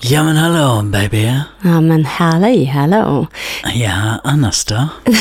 [0.00, 1.24] Ja men hallå baby.
[1.62, 3.26] Ja men hallå, hallå.
[3.74, 4.88] Ja, annars då?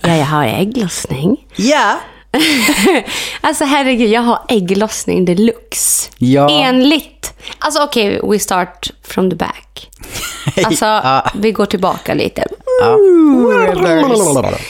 [0.00, 1.36] Ja, jag har ägglossning.
[1.56, 1.98] Ja.
[3.40, 6.10] Alltså herregud, jag har ägglossning deluxe.
[6.18, 6.50] Ja.
[6.50, 7.34] Enligt...
[7.58, 9.90] Alltså okej, we start from the back.
[10.64, 11.30] Alltså, Ja.
[11.34, 12.44] vi går tillbaka lite.
[12.82, 12.98] Ja.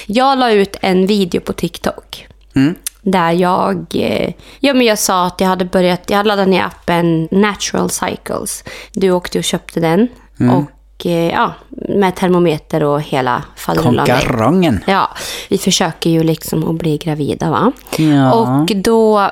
[0.07, 2.27] Jag la ut en video på TikTok.
[2.57, 2.75] Mm.
[3.03, 6.63] Där jag, eh, ja men jag sa att jag hade börjat, jag hade laddat ner
[6.63, 8.65] appen Natural Cycles.
[8.93, 10.09] Du åkte och köpte den.
[10.41, 10.55] Mm.
[10.55, 11.55] Och eh, ja,
[11.89, 14.07] med termometer och hela faderullan.
[14.07, 14.85] Konkarongen.
[14.87, 15.11] Ja,
[15.49, 17.73] vi försöker ju liksom att bli gravida va.
[17.97, 18.33] Ja.
[18.33, 19.31] Och då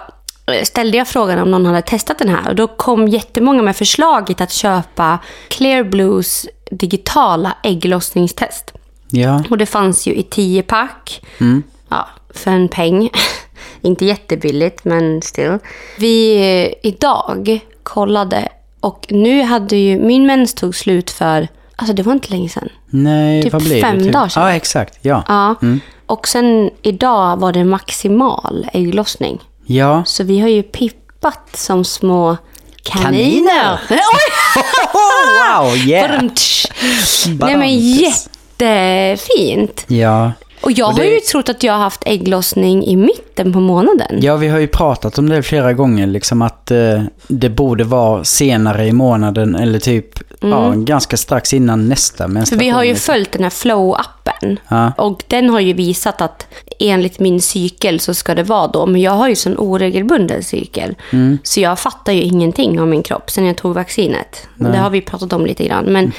[0.62, 2.48] ställde jag frågan om någon hade testat den här.
[2.48, 8.72] Och då kom jättemånga med förslaget att köpa Clear Blues digitala ägglossningstest.
[9.10, 9.44] Ja.
[9.50, 11.24] Och det fanns ju i 10 pack.
[11.40, 11.62] Mm.
[11.88, 13.10] Ja, för en peng.
[13.86, 15.58] Inte jättebilligt, men still.
[15.98, 18.48] Vi eh, idag kollade
[18.80, 22.68] och nu hade ju min mens tog slut för, alltså det var inte länge sedan.
[22.90, 24.04] Nej, Typ vad blir fem det?
[24.04, 24.12] Typ?
[24.12, 24.42] dagar sedan.
[24.42, 24.98] Ja, exakt.
[25.02, 25.24] Ja.
[25.28, 25.54] Ja.
[26.06, 29.40] Och sen idag var det maximal ägglossning.
[29.66, 30.02] Ja.
[30.06, 32.36] Så vi har ju pippat som små
[32.82, 33.10] kaniner.
[33.12, 33.78] Kaniner?
[35.62, 36.22] Wow, yeah.
[37.38, 37.78] Nej men
[38.58, 39.84] jättefint.
[39.88, 40.32] Ja.
[40.60, 43.60] Och jag Och det- har ju trott att jag har haft ägglossning i mitten på
[43.60, 44.18] månaden.
[44.22, 48.24] Ja, vi har ju pratat om det flera gånger, liksom att eh, det borde vara
[48.24, 50.06] senare i månaden eller typ
[50.40, 52.58] ja, ganska strax innan nästa För menstruation.
[52.64, 53.12] vi har ju liksom.
[53.14, 54.56] följt den här flow-appen.
[54.68, 54.92] Ja.
[54.98, 56.46] Och den har ju visat att
[56.78, 58.86] enligt min cykel så ska det vara då.
[58.86, 60.94] Men jag har ju sån oregelbunden cykel.
[61.12, 61.38] Mm.
[61.42, 64.48] Så jag fattar ju ingenting om min kropp sen jag tog vaccinet.
[64.54, 65.84] Det har vi pratat om lite grann.
[65.84, 66.12] Men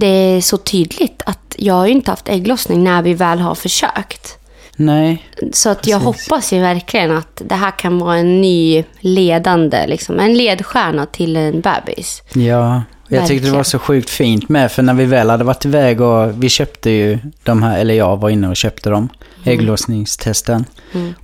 [0.00, 3.54] det är så tydligt att jag har ju inte haft ägglossning när vi väl har
[3.54, 4.38] försökt.
[4.76, 6.28] Nej, Så att jag Precis.
[6.28, 11.36] hoppas ju verkligen att det här kan vara en ny ledande, liksom, en ledstjärna till
[11.36, 12.22] en bebis.
[12.32, 12.82] ja.
[13.08, 16.00] Jag tyckte det var så sjukt fint med, för när vi väl hade varit iväg
[16.00, 19.08] och vi köpte ju de här, eller jag var inne och köpte dem,
[19.44, 20.64] ägglossningstesten.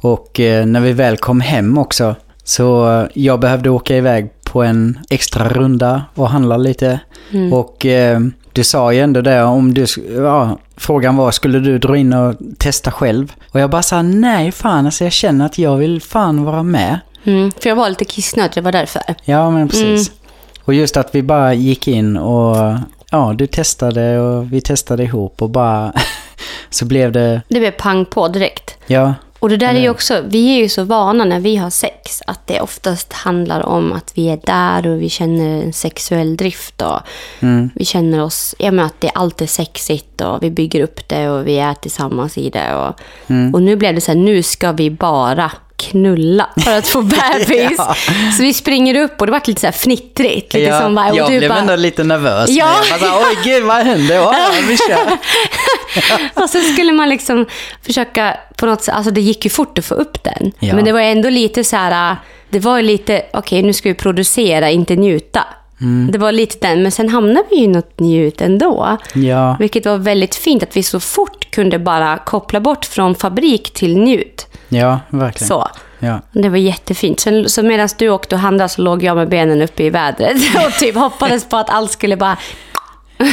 [0.00, 2.14] Och eh, när vi väl kom hem också,
[2.44, 7.00] så jag behövde åka iväg på en extra runda och handla lite.
[7.52, 8.20] Och eh,
[8.52, 12.36] du sa ju ändå det, om du, ja, frågan var, skulle du dra in och
[12.58, 13.32] testa själv?
[13.50, 16.98] Och jag bara sa nej fan, alltså jag känner att jag vill fan vara med.
[17.24, 19.02] Mm, för jag var lite kissnödig, det var därför.
[19.24, 20.12] Ja, men precis.
[20.64, 22.56] Och just att vi bara gick in och
[23.10, 25.92] ja, du testade och vi testade ihop och bara
[26.70, 28.76] så blev det, Det blev pang på direkt.
[28.86, 31.70] ja, Och det där är ju också, vi är ju så vana när vi har
[31.70, 36.36] sex att det oftast handlar om att vi är där och vi känner en sexuell
[36.36, 37.00] drift och
[37.74, 41.28] vi känner oss, ja men att det allt är sexigt och vi bygger upp det
[41.28, 43.00] och vi är tillsammans i det och,
[43.54, 47.74] och nu blev det så här, nu ska vi bara knulla för att få bebis.
[47.78, 47.96] Ja.
[48.36, 50.54] Så vi springer upp och det var lite så här fnittrigt.
[50.54, 52.50] Lite ja som bara, och jag du blev bara, ändå lite nervös.
[52.50, 52.74] Ja.
[52.80, 52.84] Ja.
[52.90, 54.14] Jag bara, oj gud vad hände?
[54.14, 54.34] Ja,
[54.68, 55.18] vi kör.
[56.42, 57.46] Och så skulle man liksom
[57.86, 60.52] försöka på något sätt, alltså det gick ju fort att få upp den.
[60.58, 60.74] Ja.
[60.74, 62.16] Men det var ändå lite så här,
[62.50, 65.44] det var lite, okej nu ska vi producera, inte njuta.
[65.80, 66.10] Mm.
[66.12, 68.96] Det var lite den, men sen hamnade vi i något njut ändå.
[69.14, 73.72] Ja, Vilket var väldigt fint att vi så fort kunde bara koppla bort från fabrik
[73.72, 74.46] till njut.
[74.68, 75.48] ja, verkligen.
[75.48, 75.68] Så.
[75.98, 76.20] Ja.
[76.32, 77.20] Det var jättefint.
[77.20, 80.36] Så, så medan du åkte och handlade så låg jag med benen uppe i vädret
[80.66, 82.36] och typ hoppades på att allt skulle bara...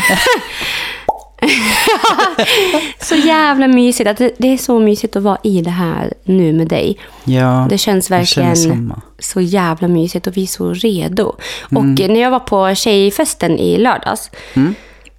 [2.99, 4.09] så jävla mysigt.
[4.09, 6.99] Att det, det är så mysigt att vara i det här nu med dig.
[7.23, 11.35] ja, Det känns verkligen så jävla mysigt och vi är så redo.
[11.61, 14.31] Och när jag var på tjejfesten i lördags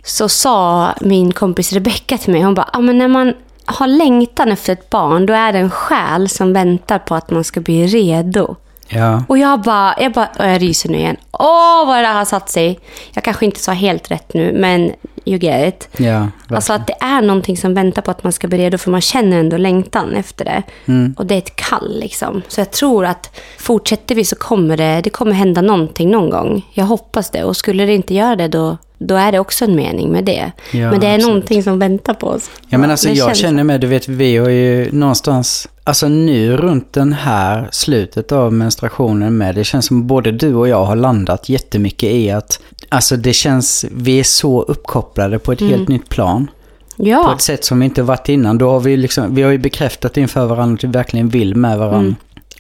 [0.05, 4.53] så sa min kompis Rebecka till mig, hon bara, ah, men när man har längtan
[4.53, 7.87] efter ett barn, då är det en själ som väntar på att man ska bli
[7.87, 8.57] redo.
[8.89, 11.17] Ja, Och jag bara, jag bara, jag ryser nu igen.
[11.33, 12.81] Åh, vad det där har satt sig.
[13.13, 14.93] Jag kanske inte sa helt rätt nu, men
[15.29, 15.89] you get it.
[15.97, 16.33] ja, verkligen.
[16.57, 19.01] Alltså att det är någonting som väntar på att man ska bli redo, för man
[19.01, 20.63] känner ändå längtan efter det.
[20.87, 21.15] Mm.
[21.19, 22.43] Och det är ett kall liksom.
[22.49, 26.67] Så jag tror att fortsätter vi så kommer det, det kommer hända någonting någon gång.
[26.73, 27.45] Jag hoppas det.
[27.45, 30.53] Och skulle det inte göra det, då, då är det också en mening med det.
[30.73, 31.27] Ja, Men det är absolut.
[31.35, 32.51] någonting som väntar på oss.
[32.69, 36.09] Ja men alltså Det jag känns- känner med, du vet vi har ju någonstans, alltså
[36.09, 40.85] nu runt den här slutet av menstruationen med, det känns som både du och jag
[40.85, 45.89] har landat jättemycket i att, alltså det känns, vi är så uppkopplade på ett helt
[45.89, 46.51] nytt plan.
[46.97, 48.59] På Ja, ett sätt som vi inte varit innan.
[48.59, 51.79] Då har vi liksom, vi har ju bekräftat inför varandra att vi verkligen vill med
[51.79, 51.99] varandra.
[51.99, 52.15] Mm.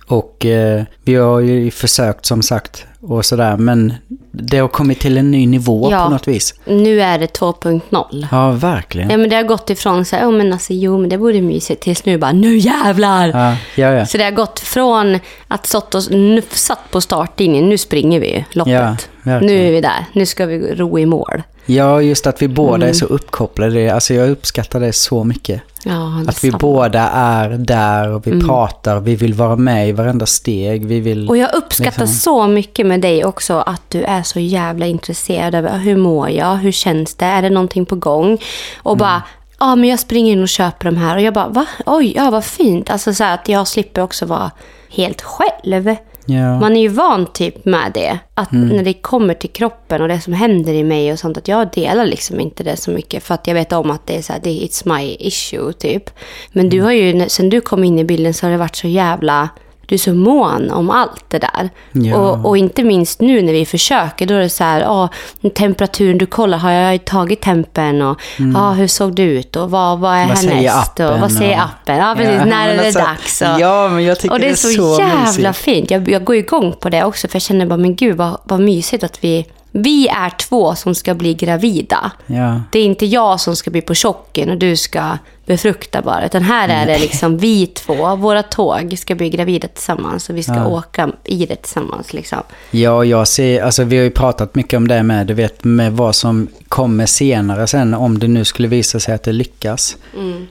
[0.06, 3.94] Och eh, vi har ju försökt som sagt och sådär, men
[4.42, 6.04] det har kommit till en ny nivå Ja.
[6.04, 6.54] på något vis.
[6.64, 8.26] nu är det 2.0.
[8.30, 9.10] Ja, verkligen.
[9.10, 11.40] Ja, men det har gått ifrån så här, oh, men alltså, jo, men det vore
[11.40, 13.28] mysigt, tills nu bara, nu jävlar!
[13.28, 14.06] Ja, ja, ja.
[14.06, 15.18] Så det har gått från
[15.48, 19.08] att stått och nufsat på startlinjen, nu springer vi loppet.
[19.28, 19.56] Verkligen.
[19.56, 20.04] Nu är vi där.
[20.12, 21.42] Nu ska vi ro i mål.
[21.66, 22.88] Ja, just att vi båda Mm.
[22.88, 23.94] är så uppkopplade.
[23.94, 25.62] Alltså jag uppskattar det så mycket.
[25.84, 28.46] Ja, Att vi båda är där och vi Mm.
[28.48, 29.00] pratar.
[29.00, 30.86] Vi vill vara med i varenda steg.
[30.86, 31.28] Vi vill...
[31.28, 32.06] Och jag uppskattar Liksom.
[32.06, 36.56] så mycket med dig också att du är så jävla intresserad av hur mår jag,
[36.56, 38.38] hur känns det, är det någonting på gång?
[38.82, 38.98] Och Mm.
[38.98, 39.22] bara,
[39.60, 41.66] ja men jag springer in och köper de här och jag bara, va?
[41.86, 42.90] Oj, ja vad fint.
[42.90, 44.50] Alltså så här att jag slipper också vara
[44.90, 45.96] helt själv.
[46.30, 46.60] Ja.
[46.60, 48.18] Man är ju van typ med det.
[48.34, 48.68] Att Mm.
[48.76, 51.68] när det kommer till kroppen och det som händer i mig och sånt, att jag
[51.72, 53.22] delar liksom inte det så mycket.
[53.22, 56.10] För att jag vet om att det är så här, it's my issue typ.
[56.52, 56.70] Men Mm.
[56.70, 59.48] du har ju, sen du kom in i bilden så har det varit så jävla,
[59.88, 61.70] du är så mån om allt det där.
[61.92, 62.16] Ja.
[62.16, 65.08] Och, och inte minst nu när vi försöker, då är det så här, ja,
[65.54, 68.20] temperaturen du kollar, har jag tagit tempen och
[68.54, 70.28] ja, hur såg det ut och vad, vad är Mm.
[70.28, 71.96] Vad härnäst och vad säger appen?
[71.96, 73.42] Ja, precis, Ja, när är det alltså, dags?
[73.42, 75.64] Och, ja, men jag tycker och det är det är så, så jävla mysigt.
[75.64, 75.90] fint.
[75.90, 78.60] Jag, jag går igång på det också, för jag känner bara, men gud vad, vad
[78.60, 79.46] mysigt att vi...
[79.72, 82.10] Vi är två som ska bli gravida.
[82.26, 82.60] Ja.
[82.70, 86.26] Det är inte jag som ska bli på chocken och du ska befrukta bara.
[86.26, 90.42] Utan här är det liksom vi två, våra tåg ska bli gravida tillsammans och vi
[90.42, 90.66] ska Ja.
[90.66, 92.12] åka i det tillsammans.
[92.12, 92.38] Liksom.
[92.70, 95.92] Ja, jag ser, alltså vi har ju pratat mycket om det med, du vet, med
[95.92, 99.96] vad som kommer senare sen, om det nu skulle visa sig att det lyckas.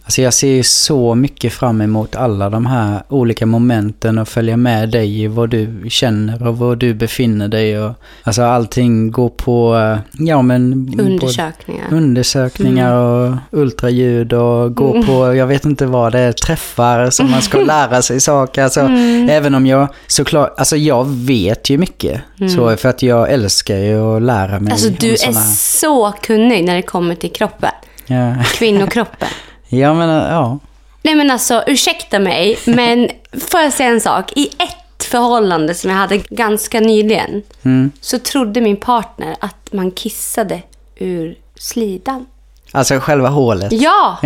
[0.03, 4.57] Alltså jag ser ju så mycket fram emot alla de här olika momenten och följa
[4.57, 7.91] med dig i vad du känner och var du befinner dig och
[8.23, 10.73] alltså allting går på, eh, ja men...
[10.99, 11.85] Undersökningar.
[11.91, 17.42] Undersökningar och ultraljud och gå på, jag vet inte vad det är, träffar som man
[17.42, 18.63] ska lära sig saker.
[18.63, 18.80] Alltså,
[19.30, 22.22] Även om jag såklart, alltså jag vet ju mycket.
[22.56, 25.54] Så för att jag älskar ju att lära mig Alltså du är här.
[25.56, 27.72] så kunnig när det kommer till kroppen.
[28.06, 29.28] Ja, Kvinnokroppen.
[29.68, 30.60] ja men ja.
[31.01, 33.10] Nej men alltså, ursäkta mig, men
[33.50, 34.31] får jag säga en sak?
[34.36, 37.92] I ett förhållande som jag hade ganska nyligen Mm.
[38.01, 40.62] så trodde min partner att man kissade
[40.95, 42.25] ur slidan.
[42.72, 43.72] Alltså själva hålet.
[43.72, 44.18] Ja!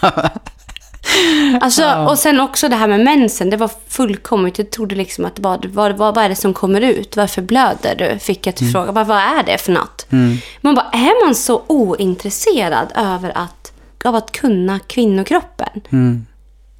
[1.52, 1.58] Ja.
[1.60, 4.58] Alltså, och sen också det här med mensen, det var fullkomligt.
[4.58, 7.16] Jag trodde liksom att vad, vad, vad, är det som kommer ut?
[7.16, 8.18] Varför blöder du?
[8.18, 8.72] Fick jag till Mm.
[8.72, 8.92] fråga.
[8.92, 10.06] Vad, vad är det för något?
[10.60, 13.72] Man bara, är man så ointresserad över att,
[14.04, 15.80] av att kunna kvinnokroppen?
[15.92, 16.26] Mm.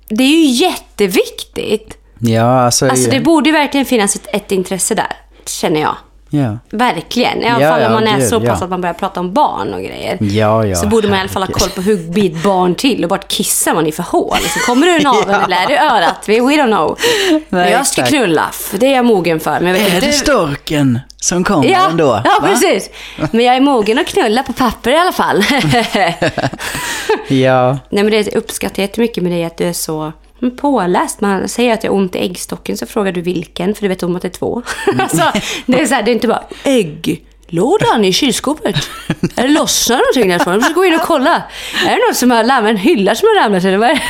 [0.09, 1.97] Det är ju jätteviktigt.
[2.19, 2.89] Ja, alltså.
[2.89, 5.13] Alltså det borde verkligen finnas ett, ett intresse där,
[5.47, 5.97] känner jag.
[6.31, 6.59] Ja.
[6.71, 7.43] Verkligen.
[7.43, 8.65] I alla Ja, fall om ja, man är gud, så pass ja.
[8.65, 10.75] att man börjar prata om barn och grejer.
[10.75, 13.11] Så borde man i alla fall ha koll på hur blir ett barn till och
[13.11, 14.37] vart kissar man i för hål.
[14.55, 16.29] Så kommer det ur naveln eller är det örat?
[16.29, 16.99] We, we don't know.
[17.49, 18.09] men jag ska exakt.
[18.09, 19.61] knulla, för det är jag mogen för.
[19.61, 22.21] Men Är det storken som kommer Ja, ändå?
[22.25, 22.49] ja va?
[22.49, 22.91] precis.
[23.33, 25.45] Men jag är mogen att knulla på papper i alla fall.
[27.29, 30.13] Ja, Nej men det uppskattar jag jättemycket med dig att du är så
[30.57, 31.21] påläst.
[31.21, 34.03] Man säger att jag har ont i äggstocken så frågar du vilken för du vet
[34.03, 34.63] om att det är två.
[34.99, 35.33] alltså,
[35.67, 38.77] det är så här, det är inte bara ägglådan i kylskåpet.
[39.37, 40.53] Är det lossnar någonting därifrån?
[40.53, 41.43] Jag måste gå in och kolla.
[41.87, 44.03] Är det någon som har lämnat en hylla som har ramlat eller vad är det?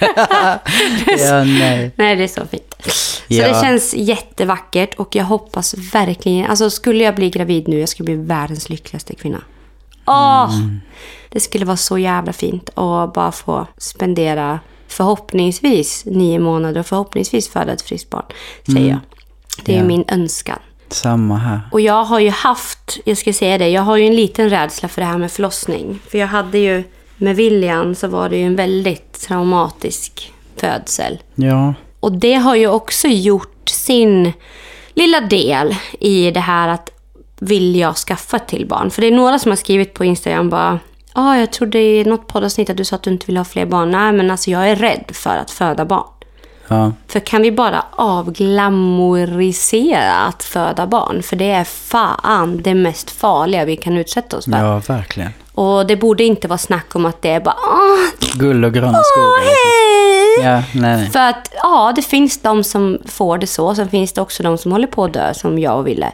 [1.18, 1.90] ja nej.
[1.96, 2.74] Nej, det är så fint.
[2.84, 3.48] Så Ja.
[3.48, 6.50] det känns jättevackert och jag hoppas verkligen...
[6.50, 9.42] Alltså skulle jag bli gravid nu, jag skulle bli världens lyckligaste kvinna.
[10.06, 10.50] Åh!
[11.28, 14.60] Det skulle vara så jävla fint att bara få spendera
[14.92, 18.24] förhoppningsvis nio månader och förhoppningsvis föda ett friskt barn,
[18.66, 18.98] säger jag.
[19.64, 19.84] Det är Ja.
[19.84, 20.58] min önskan.
[20.88, 21.60] Samma här.
[21.72, 24.88] Och jag har ju haft, jag ska säga det, jag har ju en liten rädsla
[24.88, 25.98] för det här med förlossning.
[26.10, 26.84] För jag hade ju,
[27.16, 31.18] med William så var det ju en väldigt traumatisk födsel.
[31.34, 34.32] Ja, Och det har ju också gjort sin
[34.94, 36.90] lilla del i det här att
[37.38, 38.90] vill jag skaffa till barn?
[38.90, 40.78] För det är några som har skrivit på Instagram bara
[41.14, 43.44] Ja, ah, jag trodde i något poddavsnitt att du sa att du inte vill ha
[43.44, 43.90] fler barn.
[43.90, 46.06] Nej, men alltså jag är rädd för att föda barn.
[46.68, 51.22] ja, För kan vi bara avglamorisera att föda barn?
[51.22, 54.52] För det är fan det mest farliga vi kan utsätta oss för.
[54.58, 55.30] ja, verkligen.
[55.54, 57.98] Och det borde inte vara snack om att det är bara Åh,
[58.34, 59.44] Guld och gröna skogar.
[59.44, 59.58] liksom.
[60.44, 61.10] Ja, nej, nej.
[61.10, 63.74] För att ja, det finns de som får det så.
[63.74, 66.12] Sen finns det också de som håller på att dö, som jag och Ville.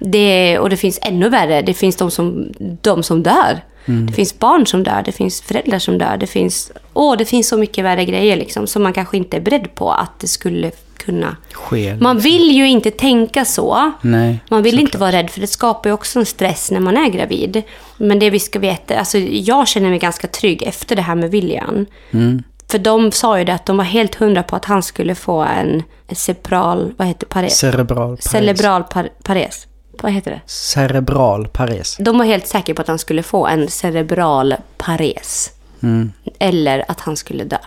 [0.00, 1.62] Det, och det finns ännu värre.
[1.62, 3.60] Det finns de som, de som dör.
[3.84, 6.16] Det finns barn som dör, det finns föräldrar som dör.
[6.16, 9.40] Det finns, åh, det finns så mycket värre grejer liksom, som man kanske inte är
[9.40, 11.36] beredd på att det skulle kunna...
[11.52, 11.96] Sker.
[11.96, 13.92] Man vill ju inte tänka så.
[14.00, 16.96] Nej, Man vill inte vara rädd för det skapar ju också en stress när man
[16.96, 17.62] är gravid.
[17.96, 21.30] Men det vi ska veta, alltså jag känner mig ganska trygg efter det här med
[21.30, 21.86] William.
[22.10, 22.42] Mm.
[22.68, 25.40] För de sa ju det att de var helt hundra på att han skulle få
[25.40, 25.82] en
[26.12, 27.58] cerebral, vad heter pares?
[27.58, 28.30] Cerebral pares.
[28.30, 29.66] Cerebral par, pares.
[30.02, 30.40] Vad heter det?
[30.46, 31.96] Cerebral pares.
[32.00, 35.50] De var helt säkra på att han skulle få en cerebral pares.
[35.82, 36.12] Mm.
[36.38, 37.58] Eller att han skulle dö.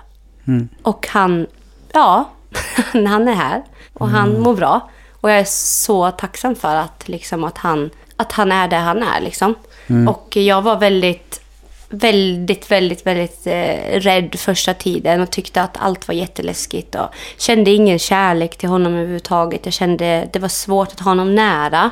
[0.48, 0.70] Mm.
[0.84, 1.48] Och han,
[1.94, 2.30] ja,
[2.94, 3.64] han är här.
[3.94, 4.42] Och han Mm.
[4.42, 4.90] mår bra.
[5.22, 9.04] Och jag är så tacksam för att, liksom, att han att han är där han
[9.04, 9.56] är liksom.
[10.10, 11.42] Och jag var väldigt,
[11.94, 17.08] väldigt, väldigt, väldigt eh, rädd första tiden och tyckte att allt var jätteläskigt och
[17.38, 19.62] kände ingen kärlek till honom överhuvudtaget.
[19.66, 21.92] Jag kände det var svårt att ha honom nära.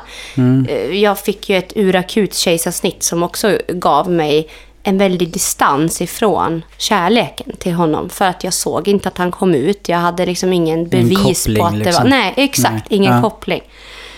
[0.68, 4.48] Eh, Jag fick ju ett urakut kejsarsnitt som också gav mig
[4.82, 8.08] en väldig distans ifrån kärleken till honom.
[8.08, 9.88] För att jag såg inte att han kom ut.
[9.88, 12.02] Jag hade liksom ingen bevis koppling, på att det liksom.
[12.02, 12.10] var...
[12.10, 12.72] Nej, exakt.
[12.90, 12.98] Nej.
[12.98, 13.22] Ingen Ja.
[13.22, 13.62] koppling.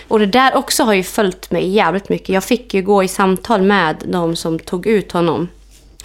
[0.07, 2.29] Och det där också har ju följt mig jävligt mycket.
[2.29, 5.47] Jag fick ju gå i samtal med de som tog ut honom.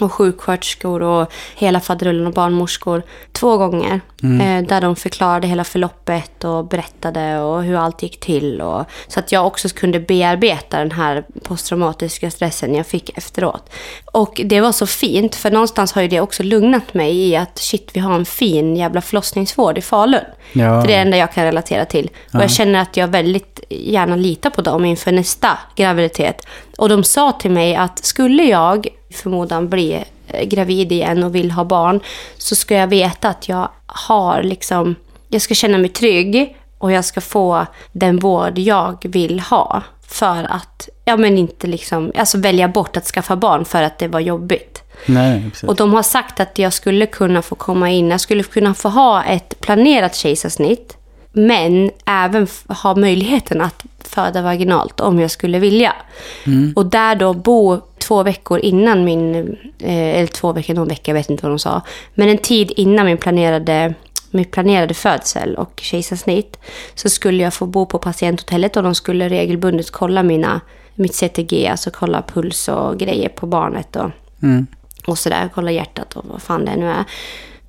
[0.01, 3.03] Och sjuksköterskor och hela faderullen och barnmorskor.
[3.31, 4.01] Två gånger.
[4.23, 8.61] Eh, där de förklarade hela förloppet och berättade och hur allt gick till.
[8.61, 13.69] Och, så att jag också kunde bearbeta den här posttraumatiska stressen jag fick efteråt.
[14.05, 17.57] Och det var så fint, för någonstans har ju det också lugnat mig i att
[17.57, 20.21] shit, vi har en fin jävla förlossningsvård i Falun.
[20.53, 20.81] Ja.
[20.81, 22.09] För det är det enda jag kan relatera till.
[22.33, 26.47] Och jag känner att jag väldigt gärna litar på dem inför nästa graviditet.
[26.77, 31.51] Och de sa till mig att skulle jag förmodan bli eh, gravid igen och vill
[31.51, 31.99] ha barn
[32.37, 34.95] så ska jag veta att jag har liksom,
[35.29, 39.83] jag ska känna mig trygg och jag ska få den vård jag vill ha.
[40.07, 44.07] För att, ja men inte liksom, alltså välja bort att skaffa barn för att det
[44.07, 44.83] var jobbigt.
[45.05, 45.69] Nej, precis.
[45.69, 48.89] Och de har sagt att jag skulle kunna få komma in, jag skulle kunna få
[48.89, 50.97] ha ett planerat kejsarsnitt.
[51.31, 55.93] Men även ha möjligheten att föda vaginalt om jag skulle vilja.
[56.75, 59.35] Och där då bo två veckor innan min,
[59.79, 61.81] eh, eller två veckor, någon vecka, jag vet inte vad de sa.
[62.13, 63.93] Men en tid innan min planerade,
[64.31, 66.57] min planerade födsel och kejsarsnitt.
[66.95, 70.61] Så skulle jag få bo på patienthotellet och de skulle regelbundet kolla mina,
[70.95, 73.95] mitt CTG, alltså kolla puls och grejer på barnet.
[73.95, 74.09] Och,
[74.43, 74.67] Mm.
[75.07, 77.03] och sådär, kolla hjärtat och vad fan det nu är.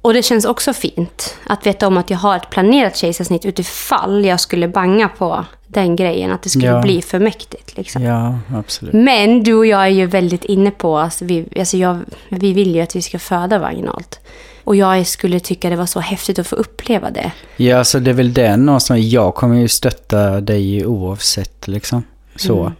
[0.02, 4.24] Och det känns också fint att veta om att jag har ett planerat kejsarsnitt utifall
[4.24, 6.82] jag skulle banga på den grejen, att det skulle Ja.
[6.82, 7.76] bli för mäktigt.
[7.76, 8.02] Liksom.
[8.02, 8.92] Ja, absolut.
[8.94, 12.74] Men du och jag är ju väldigt inne på, alltså vi, alltså jag, vi vill
[12.74, 14.20] ju att vi ska föda vaginalt.
[14.64, 17.32] Och jag skulle tycka det var så häftigt att få uppleva det.
[17.56, 19.00] Ja, alltså det är väl det någonstans.
[19.00, 22.02] Jag kommer ju stötta dig oavsett liksom.
[22.36, 22.60] Så.
[22.60, 22.72] Mm.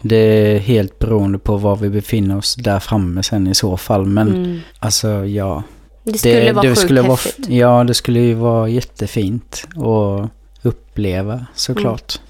[0.00, 4.06] Det är helt beroende på var vi befinner oss där framme sen i så fall.
[4.06, 5.62] Men alltså ja.
[6.04, 7.18] Det skulle vara sjukt skulle vara.
[7.48, 10.30] Ja, det skulle ju vara jättefint att
[10.62, 12.20] uppleva såklart.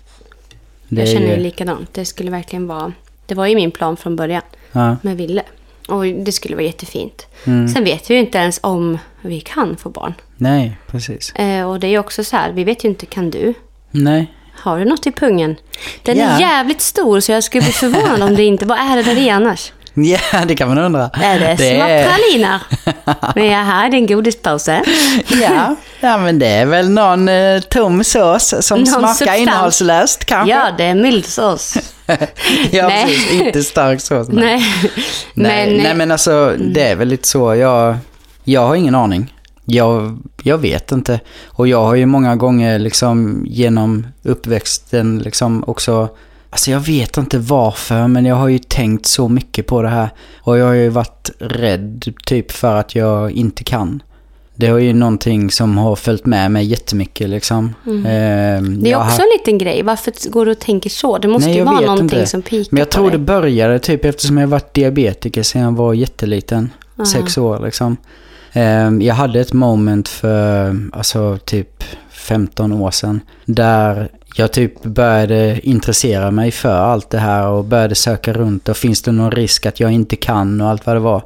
[0.88, 1.94] Det jag känner ju likadant.
[1.94, 2.92] Det skulle verkligen vara...
[3.26, 5.42] Det var ju min plan från början Ja, med Ville.
[5.88, 7.26] Och det skulle vara jättefint.
[7.44, 7.68] mm.
[7.68, 10.14] Sen vet vi ju inte ens om vi kan få barn.
[10.36, 11.32] Nej, precis.
[11.34, 13.54] Eh, och det är ju också så här, vi vet ju inte, kan du?
[13.90, 14.32] Nej.
[14.56, 15.56] Har du något i pungen?
[16.02, 16.24] Den Ja.
[16.24, 18.66] är jävligt stor så jag skulle bli förvånad om det inte...
[18.66, 19.72] Vad är det där i annars?
[20.32, 21.10] Ja, det kan man undra.
[21.14, 22.60] Är det, små praliner?
[23.34, 24.82] Men jag här är din godispåse.
[25.42, 29.38] Ja, ja, men det är väl någon eh, tom sås som Någon smakar substans.
[29.40, 30.50] innehållslöst kanske.
[30.54, 31.74] Ja, det är mild sås.
[32.70, 33.04] ja Nej.
[33.06, 33.32] precis.
[33.32, 34.28] Inte stark sås.
[34.28, 34.62] Nej.
[35.34, 37.54] Nej, Men, nej men alltså det är väl lite så.
[37.54, 37.96] Jag,
[38.44, 39.34] jag har ingen aning.
[39.64, 41.20] Jag, jag vet inte.
[41.46, 46.08] Och jag har ju många gånger liksom genom uppväxten liksom också...
[46.54, 50.08] Alltså jag vet inte varför men jag har ju tänkt så mycket på det här.
[50.40, 54.02] Och jag har ju varit rädd typ för att jag inte kan.
[54.54, 57.74] Det är ju någonting som har följt med mig jättemycket liksom.
[57.86, 58.02] Mm.
[58.82, 59.82] det är jag har också en liten grej.
[59.82, 61.18] Varför går du och tänker så?
[61.18, 62.26] Det måste Nej, ju vara någonting inte.
[62.26, 65.94] som pikar Men jag tror det började typ eftersom jag varit diabetiker sedan jag var
[65.94, 66.70] jätteliten.
[67.12, 67.96] Sex år liksom.
[68.52, 73.20] Ehm, Jag hade ett moment för alltså typ 15 år sedan.
[73.44, 78.76] Där jag typ började intressera mig för allt det här och började söka runt och
[78.76, 81.22] finns det någon risk att jag inte kan och allt vad det var.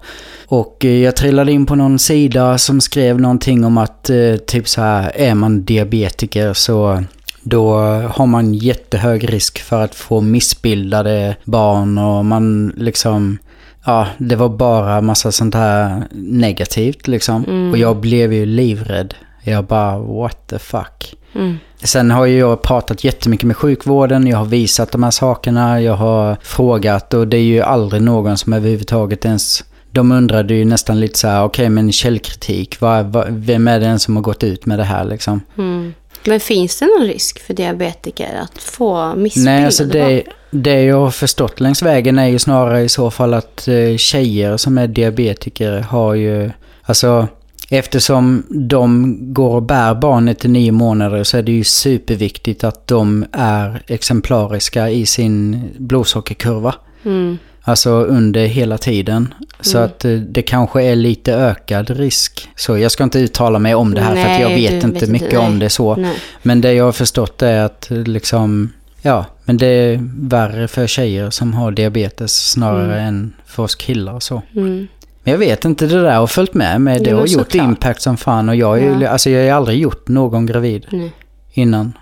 [0.47, 4.69] Och eh, jag trillade in på någon sida som skrev någonting om att eh, typ
[4.69, 7.03] så här är man diabetiker så
[7.43, 7.75] då
[8.15, 13.39] har man jättehög risk för att få missbildade barn och man liksom...
[13.85, 17.71] Ja, det var bara massa sånt här negativt liksom.
[17.73, 19.15] Och jag blev ju livrädd.
[19.43, 21.15] Jag bara, what the fuck.
[21.35, 21.57] Mm.
[21.83, 25.95] Sen har ju jag pratat jättemycket med sjukvården, jag har visat de här sakerna, jag
[25.95, 29.65] har frågat och det är ju aldrig någon som överhuvudtaget ens...
[29.91, 33.99] De undrade ju nästan lite så här, okej men källkritik, vad, vad, vem är det
[33.99, 35.41] som har gått ut med det här liksom?
[35.59, 35.95] Mm.
[36.25, 41.01] Men finns det någon risk för diabetiker att få missbildade Nej, alltså det, det jag
[41.01, 44.87] har förstått längs vägen är ju snarare i så fall att eh, tjejer som är
[44.87, 46.51] diabetiker har ju,
[46.83, 47.29] alltså
[47.69, 52.87] eftersom de går och bär barnet i nio månader så är det ju superviktigt att
[52.87, 56.75] de är exemplariska i sin blodsockerkurva.
[57.05, 57.39] Mm.
[57.63, 59.35] Alltså under hela tiden.
[59.61, 62.49] Så att eh, det kanske är lite ökad risk.
[62.57, 64.87] Så jag ska inte uttala mig om det här för att jag Nej, vet du
[64.87, 65.61] inte vet mycket inte, om nej.
[65.61, 65.97] det så.
[65.97, 66.17] Nej.
[66.43, 68.73] Men det jag har förstått är att eh, liksom,
[69.03, 74.21] ja, Men det är värre för tjejer som har diabetes snarare än för oss killar
[74.21, 74.43] så.
[74.57, 74.89] Mm.
[75.29, 76.99] Jag vet inte, det där har följt med mig.
[77.01, 77.65] Det Jo, har gjort såklart.
[77.69, 79.09] impact som fan och jag, är Ja.
[79.09, 81.13] alltså, jag har aldrig gjort någon gravid Nej.
[81.53, 81.93] innan.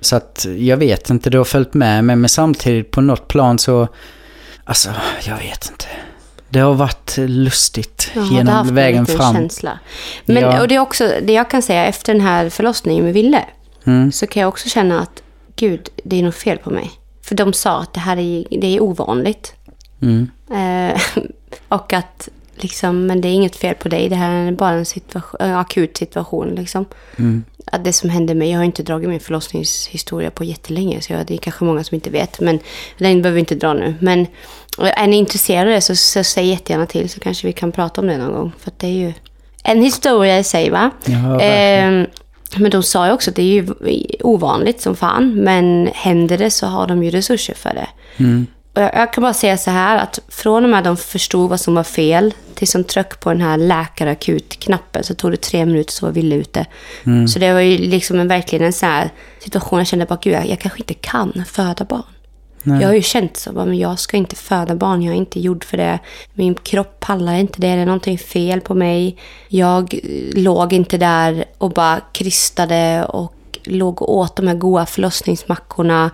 [0.00, 2.16] Så att jag vet inte, det har följt med mig.
[2.16, 3.88] Men samtidigt på något plan så,
[4.64, 4.88] alltså
[5.26, 5.84] jag vet inte.
[6.48, 9.34] Det har varit lustigt Ja, genom haft vägen fram.
[9.34, 9.78] känsla.
[10.26, 10.60] Men, Ja.
[10.60, 13.44] Och det är också det jag kan säga efter den här förlossningen med Ville.
[13.84, 14.12] Mm.
[14.12, 15.22] Så kan jag också känna att
[15.56, 16.90] gud, det är något fel på mig.
[17.22, 19.54] För de sa att det här är, det är ovanligt.
[20.02, 20.30] Mm.
[20.52, 21.00] Eh,
[21.68, 22.28] och att
[22.62, 24.08] liksom, men det är inget fel på dig.
[24.08, 26.54] Det här är bara en, situation, en akut situation.
[26.54, 26.84] Liksom.
[27.18, 27.44] Mm.
[27.66, 31.00] Att det som hände mig, jag har inte dragit min förlossningshistoria på jättelänge.
[31.00, 32.40] Så jag, det är kanske många som inte vet.
[32.40, 32.58] Men
[32.98, 33.94] den behöver vi inte dra nu.
[34.00, 34.26] Men
[34.78, 37.08] är ni intresserade så, så säg jättegärna till.
[37.08, 38.52] Så kanske vi kan prata om det någon gång.
[38.58, 39.12] För det är ju
[39.64, 40.90] en historia i sig va.
[41.04, 42.00] Ja, verkligen.
[42.00, 42.08] Eh,
[42.56, 43.66] men de sa ju också att det är ju
[44.20, 45.34] ovanligt som fan.
[45.34, 47.88] Men händer det så har de ju resurser för det.
[48.16, 48.46] Mm.
[48.74, 51.74] Jag kan bara säga så här att från och med att de förstod vad som
[51.74, 56.06] var fel tills de tryckte på den här läkarakut-knappen så tog det tre minuter så
[56.06, 56.66] var Ville ute.
[57.04, 57.28] Mm.
[57.28, 60.34] Så det var ju liksom en, verkligen en sån här situation jag kände bara gud
[60.34, 62.02] jag, jag kanske inte kan föda barn.
[62.62, 62.80] Nej.
[62.80, 65.40] Jag har ju känt så, bara, men jag ska inte föda barn, jag är inte
[65.40, 65.98] gjord för det.
[66.32, 69.16] Min kropp pallar inte det, det är någonting fel på mig.
[69.48, 73.34] Jag eh, låg inte där och bara krystade och
[73.64, 76.10] låg och åt de här goda förlossningsmackorna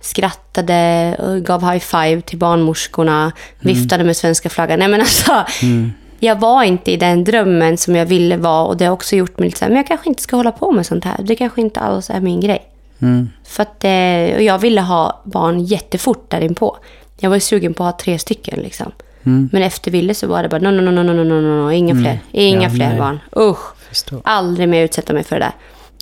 [0.00, 3.32] skrattade, och gav high-five till barnmorskorna, mm.
[3.60, 4.78] viftade med svenska flaggan.
[4.78, 5.92] Nej, men alltså, mm.
[6.22, 9.38] Jag var inte i den drömmen som jag ville vara och det har också gjort
[9.38, 11.16] mig lite så här, men jag kanske inte ska hålla på med sånt här.
[11.22, 12.62] Det kanske inte alls är min grej.
[13.02, 13.30] Mm.
[13.44, 16.76] För att, eh, och jag ville ha barn jättefort där på.
[17.18, 18.60] Jag var sugen på att ha tre stycken.
[18.60, 18.92] Liksom.
[19.22, 19.48] Mm.
[19.52, 21.72] Men efter Ville så var det bara no, no, no, no, no, no, no, no.
[21.72, 22.04] inga mm.
[22.04, 22.98] fler, inga ja, fler nej.
[22.98, 23.20] barn.
[23.36, 24.20] Usch, Förstår.
[24.24, 25.52] aldrig mer utsätta mig för det där.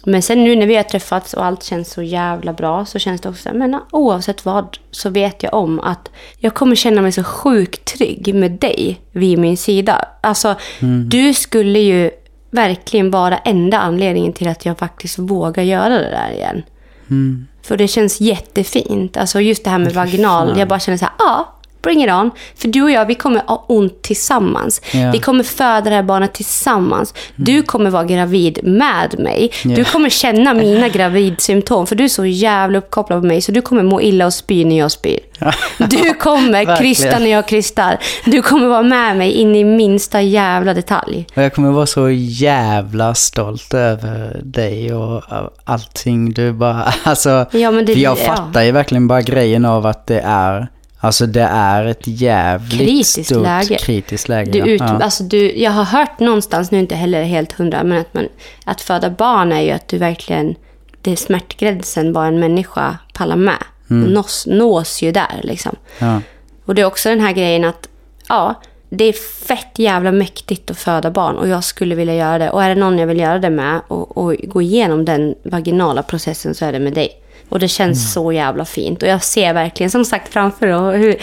[0.08, 3.20] Men sen nu när vi har träffats och allt känns så jävla bra så känns
[3.20, 7.02] det också så här, men oavsett vad så vet jag om att jag kommer känna
[7.02, 10.04] mig så sjukt trygg med dig vid min sida.
[10.20, 10.54] Alltså,
[11.06, 12.10] du skulle ju
[12.50, 16.62] verkligen vara enda anledningen till att jag faktiskt vågar göra det där igen.
[17.10, 17.46] Mm.
[17.62, 19.16] För det känns jättefint.
[19.16, 20.58] Alltså just det här med vaginal.
[20.58, 21.54] Jag bara känner så här, ja,
[21.88, 22.30] bring it on.
[22.56, 24.80] För du och jag, vi kommer ha ont tillsammans.
[24.92, 25.10] Ja.
[25.12, 27.14] Vi kommer föda det här barnet tillsammans.
[27.36, 29.50] Du kommer vara gravid med mig.
[29.64, 29.76] Ja.
[29.76, 31.86] Du kommer känna mina gravidsymptom.
[31.86, 33.40] För du är så jävla uppkopplad på mig.
[33.40, 35.18] Så du kommer må illa och spy när jag spyr.
[35.78, 37.98] Du kommer krysta när jag krystar.
[38.24, 41.26] Du kommer vara med mig in i minsta jävla detalj.
[41.36, 45.22] Och jag kommer vara så jävla stolt över dig och
[45.64, 46.32] allting.
[46.32, 47.46] Du bara, alltså.
[47.50, 48.34] Ja, det- för jag ja.
[48.36, 50.68] fattar ju verkligen bara grejen av att det är,
[51.00, 53.76] alltså det är ett jävligt Kritiskt stort läge.
[53.76, 54.50] kritiskt läge.
[54.50, 55.02] Du ut, ja.
[55.02, 58.28] alltså du, jag har hört någonstans, nu inte heller helt hundra, men att, man,
[58.64, 60.54] att föda barn är ju att du verkligen,
[61.02, 63.64] det är smärtgränsen vad en människa pallar med.
[63.90, 64.12] Mm.
[64.12, 65.76] Nås, nås ju där liksom.
[65.98, 66.20] ja.
[66.64, 67.88] Och det är också den här grejen att,
[68.28, 68.54] ja,
[68.90, 69.12] det är
[69.46, 72.50] fett jävla mäktigt att föda barn och jag skulle vilja göra det.
[72.50, 76.02] Och är det någon jag vill göra det med och, och gå igenom den vaginala
[76.02, 77.22] processen så är det med dig.
[77.48, 79.02] Och det känns så jävla fint.
[79.02, 81.16] Och jag ser verkligen, som sagt, framför dig hur,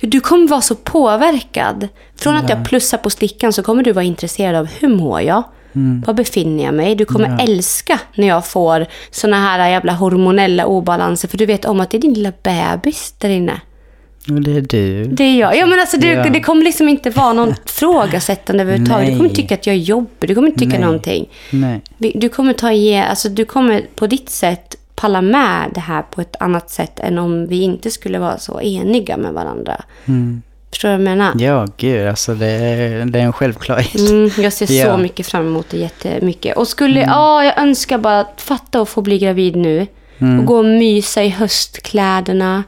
[0.00, 1.88] hur du kommer vara så påverkad.
[2.16, 5.42] Från att jag plussar på stickan så kommer du vara intresserad av hur mår jag?
[6.06, 6.94] Var befinner jag mig?
[6.94, 11.28] Du kommer älska när jag får såna här jävla hormonella obalanser.
[11.28, 13.60] För du vet om att det är din lilla bebis där inne.
[14.28, 15.04] Och det är du.
[15.04, 15.56] Det är jag.
[15.56, 16.28] Ja, men alltså, du, Ja.
[16.28, 19.06] Det kommer liksom inte vara någon frågasättande överhuvudtaget.
[19.06, 19.30] Du kommer Nej.
[19.30, 20.28] inte tycka att jag är jobbig.
[20.28, 20.80] Du kommer inte tycka Nej.
[20.80, 21.28] någonting.
[21.50, 21.80] Nej.
[21.98, 26.20] Du kommer ta igen, alltså du kommer på ditt sätt palla med det här på
[26.20, 29.82] ett annat sätt än om vi inte skulle vara så eniga med varandra.
[30.04, 30.42] Mm.
[30.70, 31.32] Förstår du vad jag menar?
[31.38, 34.10] Ja, gud, alltså det är, det är en självklarhet.
[34.10, 34.92] Mm, jag ser Ja.
[34.96, 36.56] så mycket fram emot det jättemycket.
[36.56, 39.86] Och skulle, ja, jag önskar bara att fatta att få bli gravid nu.
[40.38, 42.64] Och gå och mysa i höstkläderna.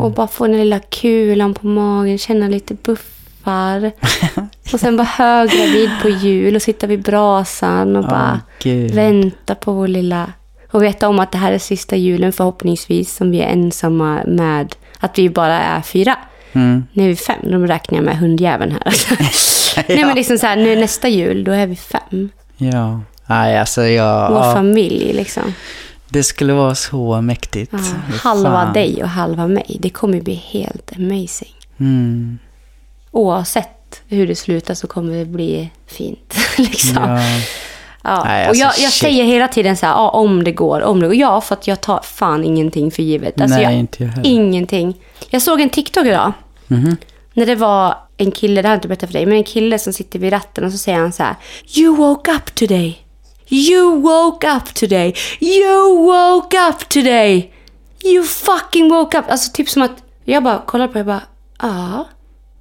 [0.00, 3.92] Och bara få den lilla kulan på magen, känna lite buffar.
[4.72, 8.90] och sen vara höggravid på jul och sitta vid brasan och bara gud.
[8.90, 10.32] vänta på vår lilla...
[10.70, 14.74] Och veta om att det här är sista julen förhoppningsvis som vi är ensamma med.
[14.98, 16.16] Att vi bara är fyra.
[16.52, 16.86] Mm.
[16.92, 18.94] Nu är vi fem, de räknar jag med hundjäveln här.
[19.88, 22.28] Nej men liksom så här, nu nästa jul, då är vi fem.
[22.56, 23.00] Ja.
[23.26, 24.30] Nej, alltså jag...
[24.30, 25.54] Vår ja, familj liksom.
[26.08, 27.72] det skulle vara så mäktigt.
[27.72, 27.78] Ja,
[28.22, 28.72] halva fan.
[28.72, 29.76] dig och halva mig.
[29.80, 31.54] Det kommer bli helt amazing.
[31.80, 32.38] Mm.
[33.10, 36.34] Oavsett hur det slutar så kommer det bli fint.
[36.58, 37.02] liksom.
[37.02, 37.20] Ja.
[38.06, 38.24] Ja.
[38.24, 39.02] Nej, och alltså, jag, jag shit.
[39.02, 41.16] säger hela tiden så här, ja, om det går, om det går.
[41.16, 43.40] Ja, för att jag tar fan ingenting för givet.
[43.40, 44.30] Alltså, Nej, jag, inte jag heller.
[44.30, 44.94] Ingenting.
[45.30, 46.32] Jag såg en TikTok idag.
[46.66, 46.96] Mhm.
[47.32, 49.78] När det var en kille, det har jag inte berättat för dig, men en kille
[49.78, 51.34] som sitter vid ratten och så säger han så här.
[51.76, 52.98] You woke up today.
[53.48, 55.14] You woke up today.
[55.40, 57.52] You woke up today.
[58.04, 59.24] You fucking woke up!
[59.30, 61.22] Alltså typ som att jag bara kollar på det och bara,
[61.62, 62.04] ja,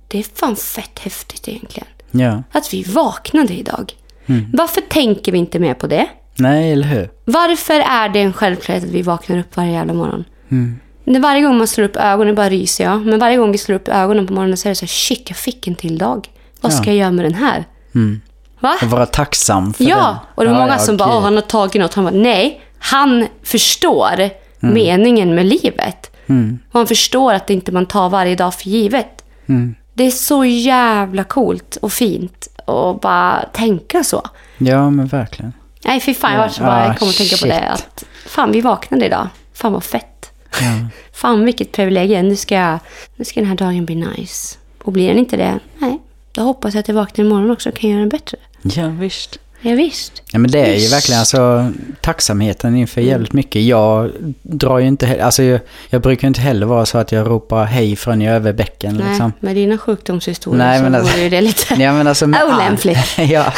[0.08, 1.88] det är fan fett häftigt egentligen.
[2.12, 2.44] Ja.
[2.52, 3.94] Att vi vaknade idag.
[4.26, 4.46] Mm.
[4.54, 6.08] Varför tänker vi inte mer på det?
[6.36, 7.10] Nej, eller hur?
[7.26, 10.24] Varför är det en självklarhet att vi vaknar upp varje jävla morgon?
[10.52, 10.80] Mm.
[11.22, 13.06] Varje gång man slår upp ögonen bara ryser jag.
[13.06, 15.24] Men varje gång vi slår upp ögonen på morgonen så är det så här, shit,
[15.28, 16.28] jag fick en till dag.
[16.62, 16.88] Vad ska Ja.
[16.92, 17.64] jag göra med den här?
[17.96, 18.22] Mm.
[18.60, 18.76] Va?
[18.82, 20.16] Och vara tacksam för Ja, den.
[20.36, 21.18] och det var Ja, många ja, som bara, okej.
[21.18, 21.94] Åh, han har tagit något.
[21.94, 26.12] Han bara, nej, han förstår meningen med livet.
[26.28, 26.60] Mm.
[26.72, 29.24] Och han förstår att det inte man tar varje dag för givet.
[29.46, 29.76] Mm.
[29.94, 34.22] Det är så jävla coolt och fint att bara tänka så.
[34.58, 35.54] Ja, men verkligen.
[35.86, 37.70] Nej, fy fan, jag, var så bara, ah, jag kommer att tänka på det.
[37.70, 39.28] Att, fan, vi vaknade idag.
[39.54, 40.32] Fan vad fett.
[40.62, 40.90] Ja.
[41.14, 42.28] Fan vilket privilegium.
[42.28, 42.80] Nu ska, jag-
[43.16, 44.58] nu ska den här dagen bli nice.
[44.84, 46.00] Och blir den inte det, nej.
[46.32, 48.38] Då hoppas jag att jag vaknar imorgon också och kan göra den bättre.
[48.62, 49.40] ja, visst.
[49.62, 50.22] Ja, visst.
[50.32, 50.94] Ja, men det är ju Visst.
[50.94, 53.62] verkligen alltså tacksamheten inför jävligt mycket.
[53.62, 57.66] Jag drar ju inte alltså jag, jag brukar inte heller vara så att jag ropar
[57.66, 59.34] hej från jag är över bäcken Nej, liksom.
[59.40, 61.74] med dina sjukdomshistorier Nej, så men alltså- vore ju det lite...
[61.84, 63.18] Ja, men alltså med all- Olämpligt.
[63.18, 63.54] ja,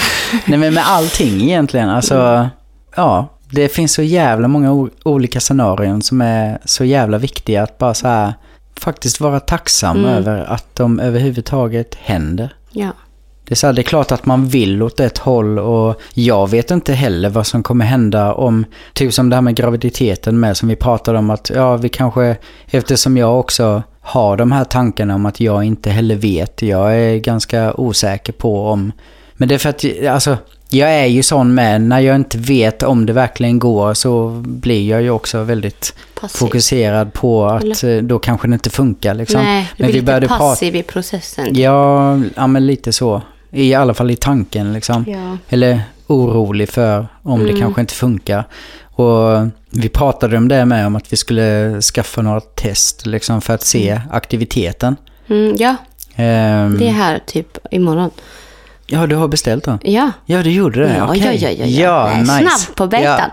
[0.45, 1.89] nej men med allting egentligen.
[1.89, 2.49] Alltså,
[2.95, 7.93] ja, det finns så jävla många olika scenarion som är så jävla viktiga att bara
[7.93, 8.33] så här
[8.79, 10.09] faktiskt vara tacksam Mm.
[10.11, 12.49] över att de överhuvudtaget händer.
[12.71, 12.89] Ja.
[13.47, 16.49] Det är, så här, det är klart att man vill åt ett håll och jag
[16.49, 20.57] vet inte heller vad som kommer hända om, typ som det här med graviditeten med
[20.57, 25.15] som vi pratade om att ja vi kanske, eftersom jag också har de här tankarna
[25.15, 28.91] om att jag inte heller vet, jag är ganska osäker på om,
[29.33, 30.37] men det är för att, alltså
[30.69, 34.89] jag är ju sån med, när jag inte vet om det verkligen går så blir
[34.89, 36.37] jag ju också väldigt Passiv.
[36.37, 39.41] fokuserad på att eh, då kanske det inte funkar liksom.
[39.41, 41.47] Nej, du Men blir vi lite passiv i processen.
[41.55, 43.21] Ja, ja, men lite så.
[43.57, 45.05] I alla fall i tanken liksom.
[45.07, 45.37] Ja.
[45.49, 47.53] Eller orolig för om Mm.
[47.53, 48.43] det kanske inte funkar.
[48.83, 53.53] Och vi pratade om det med, om att vi skulle skaffa några test liksom för
[53.53, 54.95] att se aktiviteten.
[55.29, 55.75] Mm, ja,
[56.19, 58.11] Ehm, det är här typ imorgon.
[58.87, 59.79] Ja, du har beställt då?
[59.83, 60.11] Ja.
[60.25, 60.95] Ja, du gjorde det?
[60.97, 61.21] Ja, Okej.
[61.41, 62.09] ja, ja, ja, ja.
[62.11, 62.17] ja.
[62.19, 62.37] nice.
[62.37, 63.03] Snabb på betan.
[63.05, 63.29] Ja.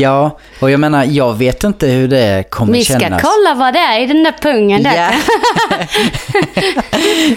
[0.00, 3.22] Ja, och jag menar, jag vet inte hur det kommer Vi ska kännas.
[3.22, 4.94] kolla vad det är i den där pungen där.
[4.94, 5.10] Ja.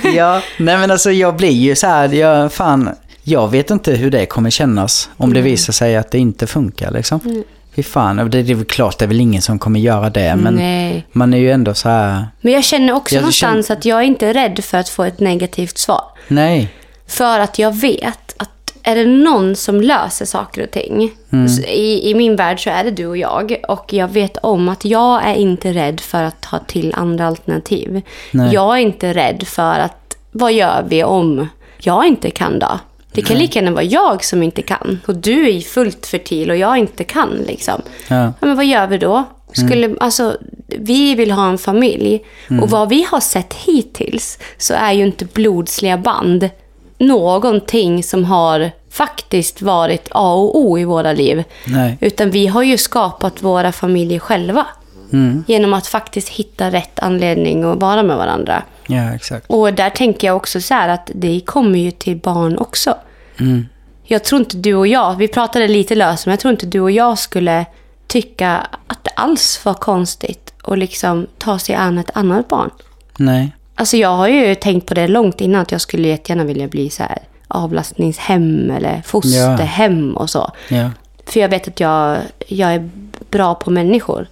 [0.15, 2.89] ja, nej men alltså jag blir ju så här, jag, fan,
[3.23, 6.91] jag vet inte hur det kommer kännas om det visar sig att det inte funkar
[6.91, 7.19] liksom.
[7.25, 7.43] Mm.
[7.75, 10.55] Fy fan, det, är väl klart, det är väl ingen som kommer göra det, men
[10.55, 11.05] Nej.
[11.11, 13.99] man är ju ändå så här, Men jag känner också Ja, du någonstans att jag
[13.99, 16.03] är inte rädd för att få ett negativt svar.
[16.27, 16.69] nej,
[17.07, 18.49] För att jag vet att
[18.83, 21.47] är det någon som löser saker och ting, Mm.
[21.67, 23.55] i, i min värld så är det du och jag.
[23.67, 28.01] Och jag vet om att jag är inte rädd för att ta till andra alternativ.
[28.31, 28.53] Nej.
[28.53, 31.47] Jag är inte rädd för att, vad gör vi om
[31.79, 32.79] jag inte kan då?
[33.11, 34.99] Det kan lika gärna vara jag som inte kan.
[35.07, 37.81] Och du är fullt fertil och jag inte kan liksom.
[38.07, 39.23] ja, men vad gör vi då?
[39.53, 40.37] Skulle, alltså,
[40.67, 42.25] vi vill ha en familj.
[42.61, 46.49] Och vad vi har sett hittills så är ju inte blodsliga band
[46.99, 51.43] någonting som har faktiskt varit A och O i våra liv.
[51.67, 54.65] nej, Utan vi har ju skapat våra familjer själva.
[55.13, 58.63] mm, Genom att faktiskt hitta rätt anledning att vara med varandra.
[58.87, 59.45] ja exakt.
[59.49, 62.95] Och där tänker jag också så här att det kommer ju till barn också.
[63.39, 63.65] Mm,
[64.03, 66.79] Jag tror inte du och jag, vi pratade lite löst, men jag tror inte du
[66.79, 67.65] och jag skulle
[68.07, 72.69] tycka att det alls var konstigt att liksom ta sig an ett annat barn.
[73.17, 76.67] nej, Alltså jag har ju tänkt på det långt innan att jag skulle jättegärna vilja
[76.67, 80.51] bli så här avlastningshem eller fosterhem och så.
[80.67, 80.91] ja,
[81.25, 82.89] För jag vet att jag, jag är
[83.29, 84.27] bra på människor.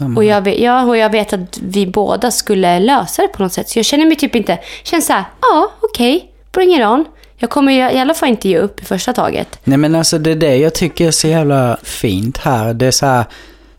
[0.00, 0.16] mm.
[0.16, 3.52] Och jag, vet, ja, och jag vet att vi båda skulle lösa det på något
[3.52, 3.68] sätt.
[3.68, 4.58] Så jag känner mig typ inte...
[4.82, 7.04] känner så här, ja, okej, bring it on.
[7.36, 9.58] Jag kommer i alla fall inte ge upp i första taget.
[9.64, 12.74] Nej men alltså det är det jag tycker är så jävla fint här.
[12.74, 13.24] Det är så här,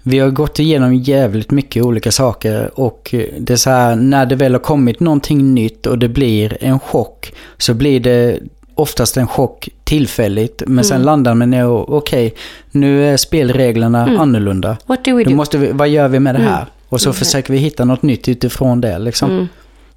[0.08, 4.36] vi har gått igenom jävligt mycket olika saker och det är så här, när det
[4.36, 8.40] väl har kommit någonting nytt och det blir en chock så blir det
[8.76, 12.34] oftast en chock tillfälligt men sen landar man i och okej,
[12.72, 14.78] nu är spelreglerna annorlunda.
[14.86, 15.36] What do we Då do?
[15.36, 16.66] måste vi, vad gör vi med det här?
[16.90, 19.32] Och så försöker vi hitta något nytt utifrån det liksom.
[19.32, 19.48] Mm.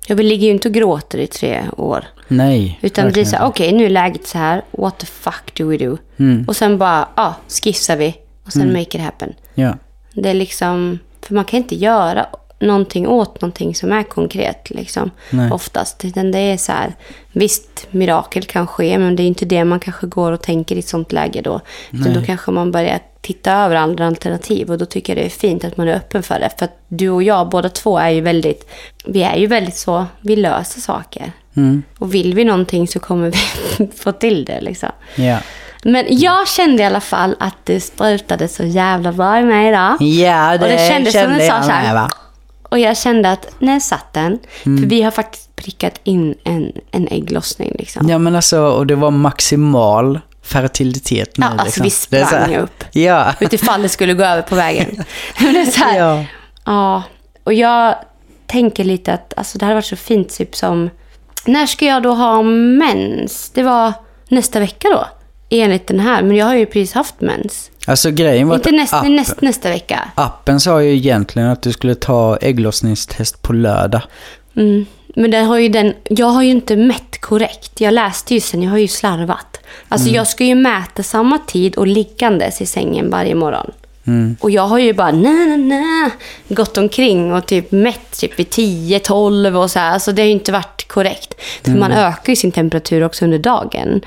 [0.07, 2.05] Jag vill ligga ju inte och gråter i tre år.
[2.29, 2.79] Nej.
[2.83, 4.63] Utan det blir så här, okej nu är läget så här.
[4.71, 5.99] What the fuck do we do?
[6.17, 6.45] Mm.
[6.49, 8.15] Och sen bara, ja, skissar vi.
[8.45, 9.35] Och sen make it happen.
[9.55, 9.75] Ja.
[10.23, 12.27] Det är liksom, för man kan inte göra
[12.61, 15.11] någonting åt någonting som är konkret liksom.
[15.31, 15.51] Nej.
[15.51, 16.05] Oftast.
[16.05, 16.95] Utan det är så här,
[17.33, 20.79] visst mirakel kan ske men det är inte det man kanske går och tänker i
[20.79, 21.61] ett sånt läge då.
[21.91, 25.31] Utan då kanske man börjar titta över andra alternativ och då tycker jag det är
[25.31, 26.51] fint att man är öppen för det.
[26.59, 28.71] För att du och jag båda två är ju väldigt,
[29.05, 31.33] vi är ju väldigt så, vi löser saker.
[31.57, 31.83] Mm.
[31.99, 33.33] Och vill vi någonting så kommer
[33.79, 34.89] vi få till det liksom.
[35.17, 35.39] Ja.
[35.83, 40.03] Men jag kände i alla fall att det sprutade så jävla bra i mig idag.
[40.03, 41.95] Ja, det, Och det kändes som kände du sa så här.
[41.95, 42.11] med?
[42.63, 44.39] Och jag kände att när satt den?
[44.67, 44.83] Mm.
[44.83, 48.09] För vi har faktiskt prickat in en, en ägglossning liksom.
[48.09, 51.47] Ja, men alltså, och det var maximal fertilitet nu.
[51.47, 52.09] Ja, alltså liksom.
[52.11, 52.85] vi så här- sprang upp.
[52.93, 53.35] Ja.
[53.41, 54.87] Utifall det skulle gå över på vägen.
[55.41, 56.25] Men det är så här, ja.
[56.65, 57.03] ja.
[57.45, 57.95] Och jag
[58.47, 60.91] tänker lite att alltså, det hade varit så fint typ som...
[61.45, 63.51] När ska jag då ha mens?
[63.55, 63.93] Det var
[64.29, 65.07] nästa vecka då.
[65.51, 66.23] Enligt den här.
[66.23, 67.71] Men jag har ju precis haft mens.
[67.87, 70.09] Alltså grejen var Inte näst, app, näst, nästa vecka.
[70.15, 74.03] appen sa ju egentligen att du skulle ta ägglossningstest på lördag.
[74.57, 74.87] Mm.
[75.17, 77.81] Men den har ju den, jag har ju inte mätt korrekt.
[77.81, 79.61] Jag läste ju sen, jag har ju slarvat.
[79.89, 83.71] Alltså jag ska ju mäta samma tid och liggandes i sängen varje morgon.
[84.41, 86.11] Och jag har ju bara nej, nej, nej,
[86.49, 89.93] gått omkring och typ mätt typ vid 10, 12 och så här.
[89.93, 91.35] Alltså det har ju inte varit korrekt.
[91.63, 94.01] För man ökar ju sin temperatur också under dagen.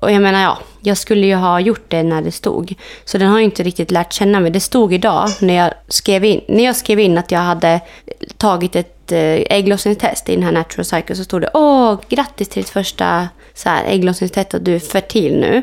[0.00, 2.74] Och jag menar, ja, jag skulle ju ha gjort det när det stod.
[3.04, 4.50] Så den har ju inte riktigt lärt känna mig.
[4.50, 7.80] Det stod idag när jag skrev in, när jag skrev in att jag hade
[8.36, 12.62] tagit ett eh, ägglossningstest i den här Natural Cycle så stod det Åh, grattis till
[12.62, 15.62] ditt första så här, ägglossningstest att du är fertil nu.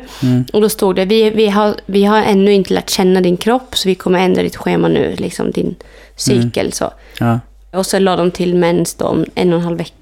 [0.52, 3.76] Och då stod det vi, vi, har, vi har ännu inte lärt känna din kropp
[3.76, 5.74] så vi kommer ändra ditt schema nu, liksom din
[6.16, 6.72] cykel.
[6.72, 6.92] Så.
[7.18, 7.40] Ja.
[7.70, 9.92] Och så la de till mens då om en och en halv vecka,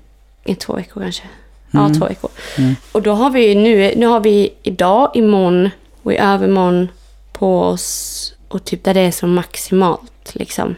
[0.59, 1.23] två veckor kanske.
[1.71, 2.31] Ja, två veckor.
[2.93, 5.71] Och då har vi nu, nu har vi idag, imorgon
[6.03, 6.89] och i övermorgon
[7.33, 10.75] på oss och typ där det är som maximalt liksom.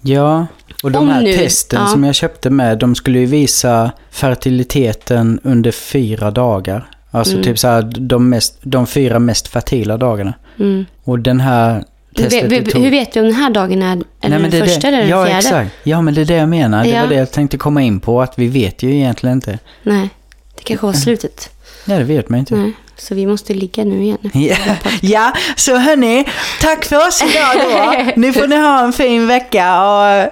[0.00, 0.46] Ja,
[0.82, 1.86] och de Om här nu- testen ja.
[1.86, 6.90] som jag köpte med, de skulle ju visa fertiliteten under fyra dagar.
[7.10, 7.44] Alltså Mm.
[7.44, 10.34] typ så här, de, mest, de fyra mest fertila dagarna.
[10.58, 10.86] Mm.
[11.04, 11.84] Och den här
[12.16, 12.82] testet vi hur, tog...
[12.82, 14.88] hur vet du om den här dagen är, är Nej, den det första det.
[14.88, 15.38] eller den ja, fjärde?
[15.38, 15.70] exakt.
[15.82, 16.84] Ja, men det är det jag menar.
[16.84, 17.00] Det Ja.
[17.00, 19.58] var det jag tänkte komma in på, att vi vet ju egentligen inte.
[19.82, 20.10] Nej,
[20.56, 21.50] det kanske var slutet.
[21.84, 22.54] Ja, det vet man inte.
[22.54, 24.18] Nej, så vi måste ligga nu igen.
[24.32, 24.56] Ja,
[25.00, 26.24] ja, så hörni,
[26.60, 28.12] tack för oss idag då.
[28.20, 30.28] Nu får ni ha en fin vecka och...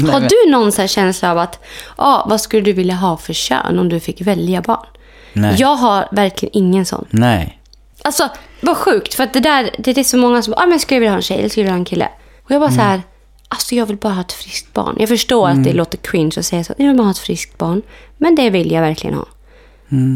[0.00, 1.64] Har du någon så känsla av att,
[1.98, 4.86] ja, vad skulle du vilja ha för kön om du fick välja barn?
[5.32, 5.56] Nej.
[5.58, 7.04] Jag har verkligen ingen sån.
[7.10, 7.60] Nej.
[8.02, 8.28] Alltså,
[8.60, 9.14] vad sjukt.
[9.14, 11.16] För att det där, det är så många som ah, men skulle jag vilja ha
[11.16, 12.08] en tjej eller skulle vilja ha en kille?
[12.44, 13.02] Och jag bara så här,
[13.48, 14.96] alltså jag vill bara ha ett friskt barn.
[14.98, 16.74] Jag förstår att det låter cringe att säga så.
[16.78, 17.82] Jag vill bara ha ett friskt barn.
[18.18, 19.26] Men det vill jag verkligen ha.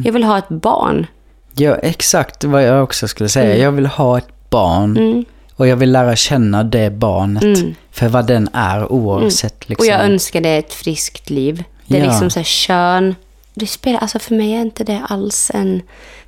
[0.04, 1.06] Jag vill ha ett barn.
[1.54, 3.50] Ja, exakt vad jag också skulle säga.
[3.50, 3.62] Mm.
[3.62, 5.24] Jag vill ha ett barn.
[5.60, 7.58] Och jag vill lära känna det barnet.
[7.92, 9.68] För vad den är oavsett.
[9.68, 9.86] Liksom.
[9.88, 9.98] Mm.
[10.00, 11.64] Och jag önskar det ett friskt liv.
[11.86, 12.06] Det är Ja.
[12.10, 13.14] liksom så här kön.
[13.54, 15.82] Det spelar, alltså för mig är inte det alls en,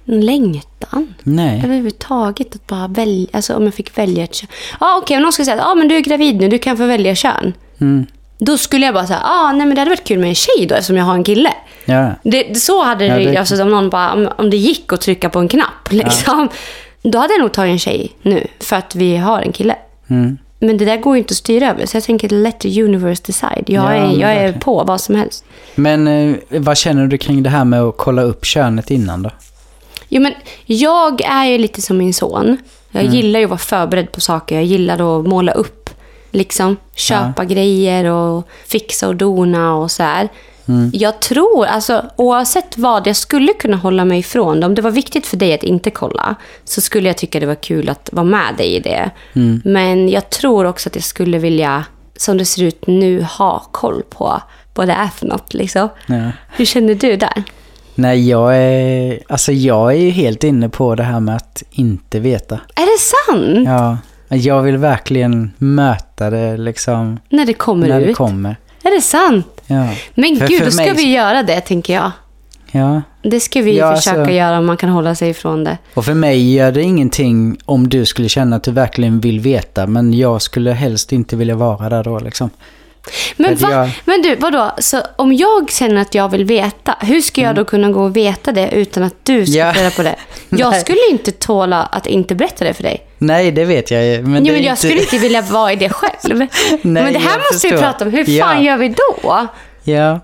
[0.06, 1.14] en längtan.
[1.22, 1.60] Nej.
[1.64, 4.48] Överhuvudtaget att bara välja, alltså om jag fick välja ett kön.
[4.80, 6.76] Ja okej, om någon skulle säga att ah, men du är gravid nu, du kan
[6.76, 7.52] få välja kön.
[7.80, 8.06] Mm.
[8.38, 10.66] Då skulle jag bara säga, ah, nej men det hade varit kul med en tjej
[10.68, 11.52] då eftersom jag har en kille.
[11.84, 12.10] Ja.
[12.22, 15.00] Det, det- så hade Ja, det, alltså om någon bara, om, om det gick att
[15.00, 16.48] trycka på en knapp liksom.
[17.02, 19.76] Då hade jag nog tagit en tjej nu för att vi har en kille.
[20.08, 20.38] Mm.
[20.58, 21.86] Men det där går ju inte att styra över.
[21.86, 23.64] Så jag tänker let the universe decide.
[23.66, 25.44] Jag, Ja, är, jag är på vad som helst.
[25.74, 29.30] Men eh, vad känner du kring det här med att kolla upp könet innan då?
[30.08, 30.32] Jo, men
[30.66, 32.56] jag är ju lite som min son.
[32.90, 33.14] Jag Mm.
[33.14, 34.54] gillar ju att vara förberedd på saker.
[34.54, 35.90] Jag gillar att måla upp.
[36.30, 40.28] Liksom köpa grejer och fixa och dona och så här.
[40.68, 40.90] Mm.
[40.94, 44.62] Jag tror, alltså oavsett vad, jag skulle kunna hålla mig ifrån.
[44.64, 47.54] Om det var viktigt för dig att inte kolla så skulle jag tycka det var
[47.54, 49.10] kul att vara med dig i det.
[49.32, 49.62] Mm.
[49.64, 51.84] Men jag tror också att jag skulle vilja,
[52.16, 54.42] som det ser ut nu, ha koll på
[54.74, 55.54] vad det är för något.
[55.54, 55.88] Liksom.
[56.06, 56.30] Ja.
[56.48, 57.42] Hur känner du där?
[57.94, 62.20] Nej, jag är, alltså jag är ju helt inne på det här med att inte
[62.20, 62.54] veta.
[62.74, 63.68] Är det sant?
[63.68, 63.98] Ja,
[64.36, 68.06] jag vill verkligen möta det liksom När det kommer när ut?
[68.06, 68.56] det kommer.
[68.82, 69.51] Är det sant?
[69.66, 69.88] Ja.
[70.14, 72.10] Men För- gud, för då ska mig- vi göra det, tänker jag.
[72.72, 73.02] ja.
[73.22, 75.78] Det ska vi Ja, försöka alltså- göra om man kan hålla sig ifrån det.
[75.94, 79.86] Och för mig gör det ingenting om du skulle känna att du verkligen vill veta.
[79.86, 82.50] Men jag skulle helst inte vilja vara där då liksom.
[83.36, 83.70] Men, va?
[83.70, 84.72] jag- Men du, vadå?
[84.78, 88.16] Så om jag känner att jag vill veta, hur ska jag då kunna gå och
[88.16, 89.66] veta det utan att du ska Mm.
[89.68, 89.72] Ja.
[89.74, 90.16] få reda på det?
[90.62, 90.80] Jag Nej.
[90.80, 93.06] skulle inte tåla att inte berätta det för dig.
[93.18, 94.22] Nej, det vet jag ju.
[94.22, 94.76] Men, jo, men jag inte...
[94.76, 96.46] skulle inte vilja vara i det själv.
[96.82, 98.10] men det här måste vi prata om.
[98.10, 98.44] Hur Ja.
[98.46, 99.48] fan gör vi då?
[99.84, 100.20] Ja.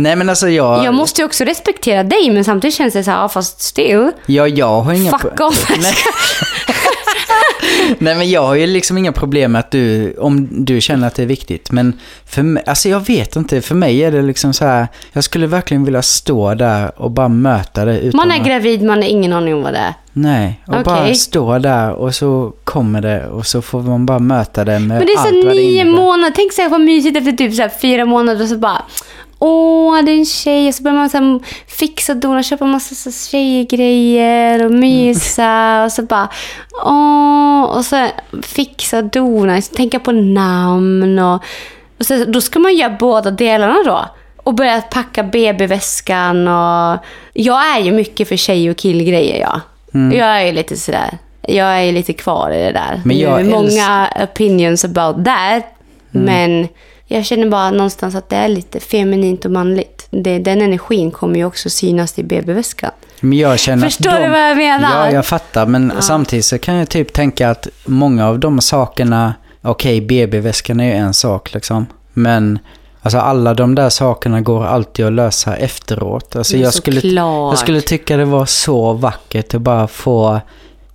[0.00, 0.84] Nej, men alltså jag...
[0.84, 4.10] Jag måste ju också respektera dig, men samtidigt känns det så här, fast still.
[4.26, 5.18] Ja, jag har inga...
[5.18, 5.70] Fuck off.
[7.98, 8.14] Nej.
[8.16, 11.22] Men jag har ju liksom inga problem med att du, om du känner att det
[11.22, 11.70] är viktigt.
[11.72, 11.92] Men
[12.26, 15.46] för mig, alltså jag vet inte, för mig är det liksom så här, jag skulle
[15.46, 19.08] verkligen vilja stå där och bara möta det utan Man är att- gravid, man har
[19.08, 19.94] ingen aning om vad det är.
[20.12, 20.84] Nej, och Okej.
[20.84, 24.88] bara stå där och så kommer det och så får man bara möta det med
[24.88, 25.96] Men det är allt så vad det nio innebär.
[26.02, 26.32] månader.
[26.36, 28.82] Tänk så här vad mysigt efter typ så här fyra månader och så bara...
[29.38, 30.68] åh, det är en tjej.
[30.68, 35.84] Och så börjar man så här, fixa och dona, köpa massa så tjejgrejer och mysa.
[35.84, 36.28] och så bara,
[36.84, 37.62] åh.
[37.62, 38.06] Och så
[38.42, 41.18] fixa och dona, tänka på namn.
[41.18, 41.42] Och,
[41.98, 44.04] och så, då ska man göra båda delarna då.
[44.36, 46.98] Och börja packa BB-väskan och...
[47.32, 49.60] Jag är ju mycket för tjej och killgrejer, ja.
[49.92, 51.18] Jag är ju lite sådär...
[51.42, 53.02] Jag är lite kvar i det där.
[53.04, 55.64] Men jag det är många opinions about that.
[56.10, 56.68] Men
[57.08, 60.06] jag känner bara någonstans att det är lite feminint och manligt.
[60.10, 62.90] Det, den energin kommer ju också synas i BB-väskan.
[63.20, 65.06] Men jag känner Förstår de, du vad jag menar?
[65.06, 65.66] Ja, jag fattar.
[65.66, 69.34] Men samtidigt så kan jag typ tänka att många av de sakerna...
[69.62, 71.86] Okej, BB-väskan är ju en sak liksom.
[72.12, 72.58] Men
[73.02, 76.36] alltså alla de där sakerna går alltid att lösa efteråt.
[76.36, 80.40] Alltså jag, skulle, jag skulle tycka det var så vackert att bara få...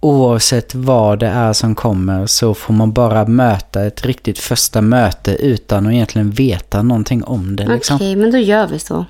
[0.04, 5.32] Oavsett vad det är som kommer så får man bara möta ett riktigt första möte
[5.32, 7.64] utan att egentligen veta någonting om det.
[7.64, 7.98] Okej, Liksom.
[8.20, 9.06] men då gör vi så.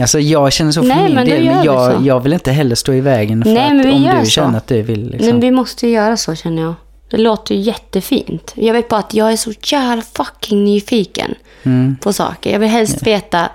[0.00, 2.74] Alltså jag känner så för Nej, min men del, men jag, jag vill inte heller
[2.74, 4.30] stå i vägen för Nej, att om du så.
[4.30, 5.10] känner att du vill.
[5.10, 5.28] Liksom.
[5.28, 6.74] Men vi måste ju göra så känner jag.
[7.10, 8.52] Det låter ju jättefint.
[8.56, 11.96] Jag vet bara att jag är så jävla fucking nyfiken Mm.
[12.02, 12.52] på saker.
[12.52, 13.48] Jag vill helst veta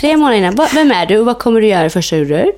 [0.00, 0.54] tre månader innan.
[0.54, 2.52] "Va- Vem är du och vad kommer du göra första du gör?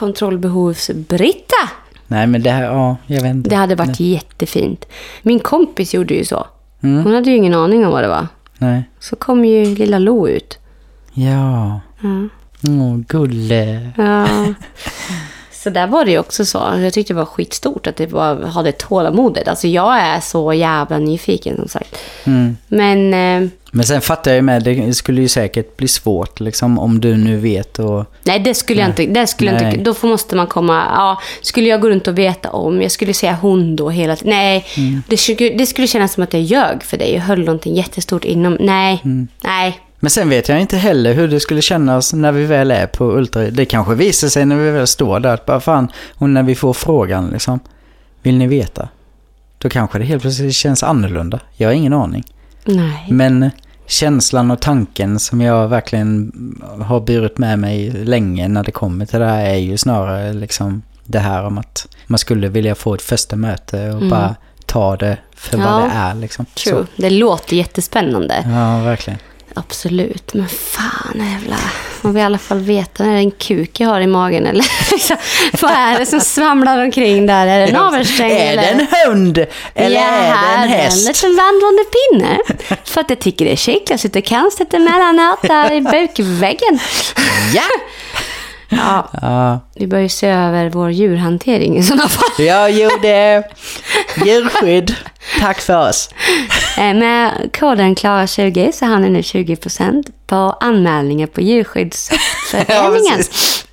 [0.00, 1.68] Kontrollbehovs-Britta.
[2.06, 3.50] Nej men det här, ja, jag vet inte.
[3.50, 4.86] Det hade varit jättefint.
[5.22, 6.46] Min kompis gjorde ju så.
[6.80, 7.04] Mm.
[7.04, 8.26] Hon hade ju ingen aning om vad det var.
[8.58, 8.90] Nej.
[8.98, 10.58] Så kom ju lilla Lo ut.
[11.12, 11.80] Ja.
[12.68, 13.90] Åh, gulle.
[13.96, 14.26] Ja.
[15.62, 16.58] Så där var det ju också så.
[16.82, 19.48] Jag tyckte det var skitstort att det var, hade tålamodet.
[19.48, 21.96] Alltså jag är så jävla nyfiken som sagt.
[22.24, 22.56] Mm.
[22.68, 26.78] Men eh, Men sen fattar jag ju med, det skulle ju säkert bli svårt liksom
[26.78, 28.04] om du nu vet och...
[28.22, 29.06] nej, det skulle jag inte.
[29.06, 29.92] Det skulle jag inte.
[30.00, 30.84] Då måste man komma.
[30.96, 32.82] Ja, skulle jag gå runt och veta om.
[32.82, 34.30] Jag skulle säga hon då hela tiden.
[34.30, 35.02] Nej, Mm.
[35.08, 37.14] det, skulle, det skulle kännas som att jag ljög för dig.
[37.14, 38.56] Jag höll någonting jättestort inom.
[38.60, 39.28] Nej, Mm.
[39.44, 39.80] nej.
[40.02, 43.04] Men sen vet jag inte heller hur det skulle kännas när vi väl är på
[43.12, 43.42] Ultra.
[43.42, 46.54] Det kanske visar sig när vi väl står där att bara fan, och när vi
[46.54, 47.60] får frågan liksom.
[48.22, 48.88] Vill ni veta?
[49.58, 51.40] Då kanske det helt plötsligt känns annorlunda.
[51.56, 52.24] Jag har ingen aning.
[52.64, 53.06] Nej.
[53.10, 53.50] Men
[53.86, 56.32] känslan och tanken som jag verkligen
[56.82, 60.82] har burit med mig länge när det kommer till det här är ju snarare liksom
[61.04, 64.34] det här om att man skulle vilja få ett första möte och bara
[64.66, 65.66] ta det för Mm.
[65.68, 65.72] Ja.
[65.80, 66.44] vad det är liksom.
[66.54, 66.86] True.
[66.96, 68.42] Det låter jättespännande.
[68.44, 69.18] Så, ja, verkligen.
[69.54, 71.56] Absolut, men fan jävla...
[72.02, 74.46] Man vill i alla fall veta när det är en kuk jag har i magen
[74.46, 75.16] eller liksom,
[75.60, 77.46] vad är det som svamlar omkring där?
[77.46, 79.46] Är det en navelsträng Är det en hund?
[79.74, 81.08] Eller ja, är det en är en häst?
[81.08, 82.38] liten vandrande pinne.
[82.84, 86.78] För att jag tycker det är skickligt att sitta och konstigt emellanåt där i bukväggen.
[87.54, 87.62] Ja!
[88.72, 92.44] Ja, Ja, vi bör ju se över vår djurhantering i sådana fall.
[92.46, 93.42] jag gjorde
[94.24, 94.94] djurskydd.
[95.40, 96.08] Tack för oss.
[96.78, 103.16] Eh, Med koden KLARA20 så har ni nu 20% på anmälningar på Djurskyddsföreningen.
[103.16, 103.66] precis.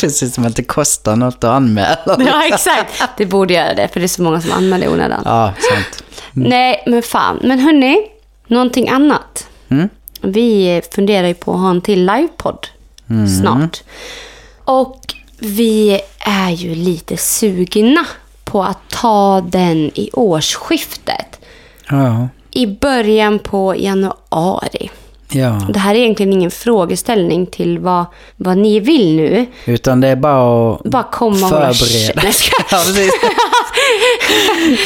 [0.00, 2.16] Precis som att det kostar något att anmäla.
[2.18, 3.02] Ja, exakt.
[3.16, 5.22] Det borde göra det, för det är så många som anmäler i onödan.
[5.24, 6.02] Ja, sant.
[6.32, 7.40] Nej, men fan.
[7.42, 7.98] Men hörni,
[8.46, 9.46] någonting annat.
[9.68, 9.88] Mm.
[10.20, 12.66] Vi funderar ju på att ha en till livepodd
[13.40, 13.82] snart.
[14.66, 18.06] Och vi är ju lite sugna
[18.44, 21.40] på att ta den i årsskiftet.
[21.90, 22.28] Ja.
[22.50, 24.90] I början på januari.
[25.30, 25.60] ja.
[25.72, 28.04] Det här är egentligen ingen frågeställning till vad,
[28.36, 29.46] vad ni vill nu.
[29.64, 32.22] Utan det är bara att Bara komma förbereda.
[32.22, 32.32] Nej,
[32.70, 32.82] ja,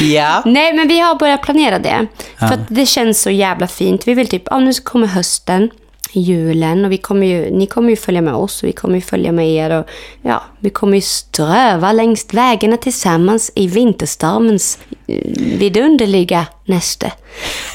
[0.15, 0.41] ja.
[0.45, 2.07] Nej, men vi har börjat planera det.
[2.39, 4.07] För att det känns så jävla fint.
[4.07, 5.69] Vi vill typ, ja nu kommer hösten,
[6.11, 9.01] julen och vi kommer ju, ni kommer ju följa med oss och vi kommer ju
[9.01, 9.69] följa med er.
[9.69, 9.85] Och,
[10.21, 17.11] ja, vi kommer ju ströva längs vägarna tillsammans i vinterstormens eh, vidunderliga näste.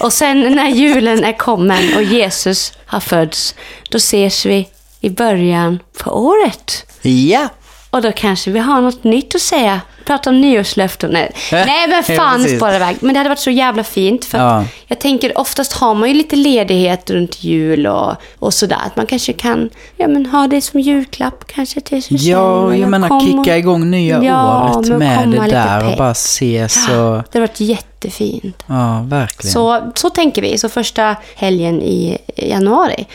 [0.00, 3.54] Och sen när julen är kommen och Jesus har fötts,
[3.90, 4.68] då ses vi
[5.00, 6.86] i början på året.
[7.02, 7.48] Ja.
[7.90, 9.80] Och då kanske vi har något nytt att säga.
[10.06, 11.10] Prata om nyårslöften.
[11.10, 12.58] Nej, Nej men Ja, fan, precis.
[12.58, 12.96] spara iväg.
[13.00, 14.24] Men det hade varit så jävla fint.
[14.24, 14.64] För Ja.
[14.86, 18.78] jag tänker, oftast har man ju lite ledighet runt jul och, och sådär.
[18.86, 22.28] Att man kanske kan ja, men ha det som julklapp kanske till sig.
[22.30, 26.10] Ja, jag menar och- kicka igång nya Ja, året med komma det där och bara
[26.10, 26.92] ses och...
[26.92, 26.98] Det
[27.32, 28.62] hade varit jättefint.
[28.66, 29.52] Ja, verkligen.
[29.52, 30.58] Så, så tänker vi.
[30.58, 33.06] Så första helgen i januari.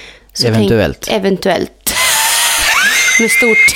[0.46, 1.02] Eventuellt.
[1.08, 1.94] Tänk, eventuellt.
[3.20, 3.76] Med stort...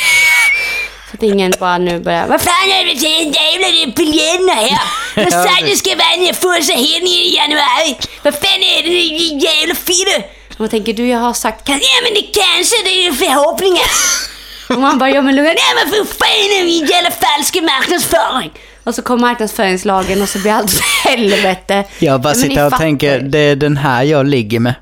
[1.15, 2.27] Att ingen bara nu börjar...
[2.27, 4.79] Vad fan är det för jävla biljetterna här?
[5.23, 7.97] Vad sa du ska vara första helgen i januari?
[8.23, 10.17] Vad fan är det din jävla fitte?
[10.53, 11.67] Och man tänker, du jag har sagt...
[11.67, 13.89] Kan, ja men det kanske, det är förhoppningar.
[14.69, 18.51] Och man bara, ja men lugna ner men för fan är min jävla falska marknadsföring?
[18.83, 21.83] Och så kommer marknadsföringslagen och så blir allt helvete.
[21.99, 24.75] Jag bara Ja, sitter och fattar tänker, det är den här jag ligger med.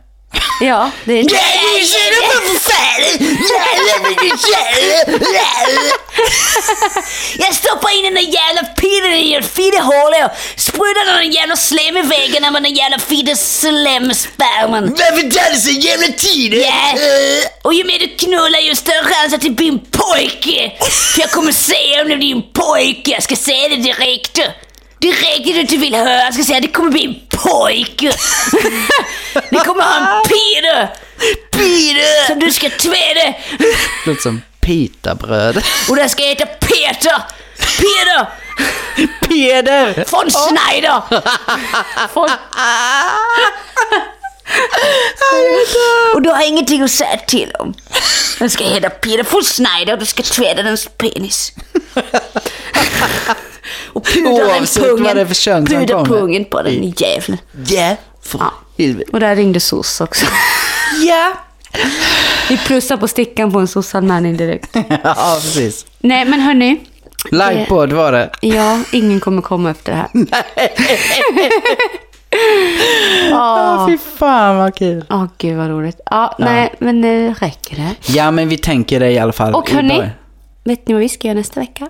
[0.61, 1.25] Ja, det är...
[7.37, 10.31] Jag stoppar in den där jävla pinnen i en fidehålet och
[10.61, 14.89] sprutar den jävla slem i väggarna med den jävla fideslemspermen.
[14.89, 16.53] Varför tar det så jävla tid?
[16.53, 16.97] Ja,
[17.63, 20.71] och ju mer du knullar ju större chans att det blir en pojke.
[21.13, 24.39] För jag kommer säga om det blir en pojke, jag ska säga det direkt.
[25.03, 28.05] Det du inte vill höra, jag ska säga att det kommer bli en pojke.
[29.51, 30.89] Ni kommer ha en pide.
[31.51, 32.27] Pide!
[32.27, 33.33] Som du ska tvätta.
[34.05, 35.63] Låter som pitabröd.
[35.89, 37.21] Och den ska heta Peter.
[37.57, 38.29] Peter!
[39.27, 40.03] Peder!
[40.07, 41.01] Från Schneider!
[42.13, 42.29] Från...
[46.15, 47.73] Och du har ingenting att säga till om.
[48.39, 51.53] Den ska heta Peter von Schneider och du ska tvätta dens penis.
[53.93, 56.19] Och pudra den Oavsett vad det är för kön som Pudra kommer.
[56.19, 57.37] pungen på den jäveln.
[57.67, 58.53] Ja, för Ja.
[58.77, 59.09] helvete.
[59.13, 60.25] Och där ringde SOS också.
[61.07, 61.33] Ja!
[62.49, 64.69] Vi plussar på stickan på en soc-anmälning direkt.
[65.03, 65.85] ja, precis.
[65.99, 66.79] Nej, men hörni.
[67.31, 68.29] Livepodd var det.
[68.41, 70.09] Ja, ingen kommer komma efter det här.
[73.29, 75.05] Ja, fy fan vad kul.
[75.09, 75.99] Åh, gud vad roligt.
[76.05, 78.11] Ja, nej, men det räcker det.
[78.13, 79.55] Ja, men vi tänker det i alla fall.
[79.55, 80.09] Och hörni,
[80.63, 81.89] vet ni vad vi ska göra nästa vecka?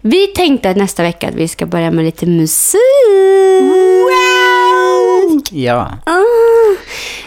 [0.00, 2.80] Vi tänkte att nästa vecka att vi ska börja med lite musik.
[5.50, 5.90] Ja.
[6.04, 6.20] Ah.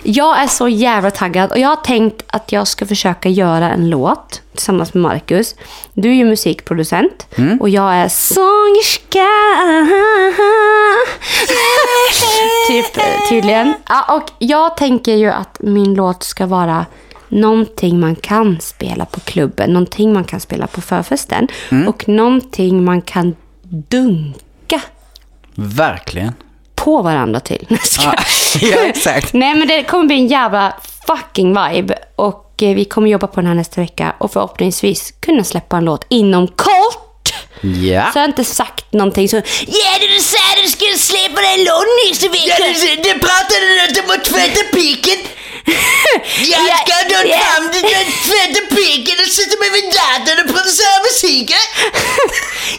[0.03, 3.89] Jag är så jävla taggad och jag har tänkt att jag ska försöka göra en
[3.89, 5.55] låt tillsammans med Marcus.
[5.93, 7.27] Du är ju musikproducent
[7.59, 9.27] och jag är sångerska.
[12.67, 13.73] typ, eh, tydligen.
[13.89, 16.85] Ja, och jag tänker ju att min låt ska vara
[17.33, 21.47] någonting man kan spela på klubben, någonting man kan spela på förfesten
[21.87, 23.35] och någonting man kan
[23.69, 24.81] dunka
[25.55, 26.33] Verkligen.
[26.75, 27.77] på varandra till.
[27.83, 28.25] Skojar.
[28.61, 29.33] Ja, exakt.
[29.33, 30.73] Nej, men det kommer bli en jävla
[31.07, 31.95] fucking vibe.
[32.15, 35.85] Och eh, vi kommer jobba på den här nästa vecka och förhoppningsvis kunna släppa en
[35.85, 37.33] låt inom kort.
[37.61, 38.11] Ja.
[38.11, 39.35] Så jag har inte sagt någonting så...
[39.35, 42.63] Ja, du sa att du skulle släppa den låt nästa vecka.
[43.03, 45.17] det pratade du inte om att tvätta piken.
[45.65, 47.37] Jag Ja, ska då ja.
[47.37, 47.81] fram den
[48.27, 51.63] tvätta piken och sätta mig vid datorn och producera musiken.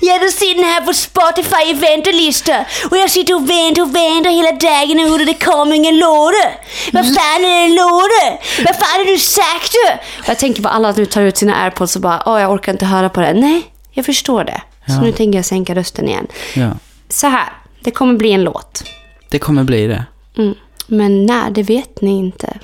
[0.01, 2.65] Ja, du ser den här på Spotify i väntelista.
[2.91, 6.45] Och jag sitter och väntar och väntar hela dagen och det kommer ingen låda.
[6.93, 8.25] Vad fan är en låda?
[8.65, 9.75] Vad fan har du sagt?
[10.23, 12.73] Och jag tänker på alla nu tar ut sina airpods och bara åh jag orkar
[12.73, 13.33] inte höra på det.
[13.35, 13.63] Nej,
[13.93, 14.63] jag förstår det.
[14.87, 16.27] Så nu tänker jag sänka rösten igen.
[16.55, 16.71] Ja,
[17.09, 18.85] Så här, det kommer bli en låt.
[19.31, 20.05] det kommer bli det.
[20.39, 20.55] Mm.
[20.87, 22.59] Men när, det vet ni inte.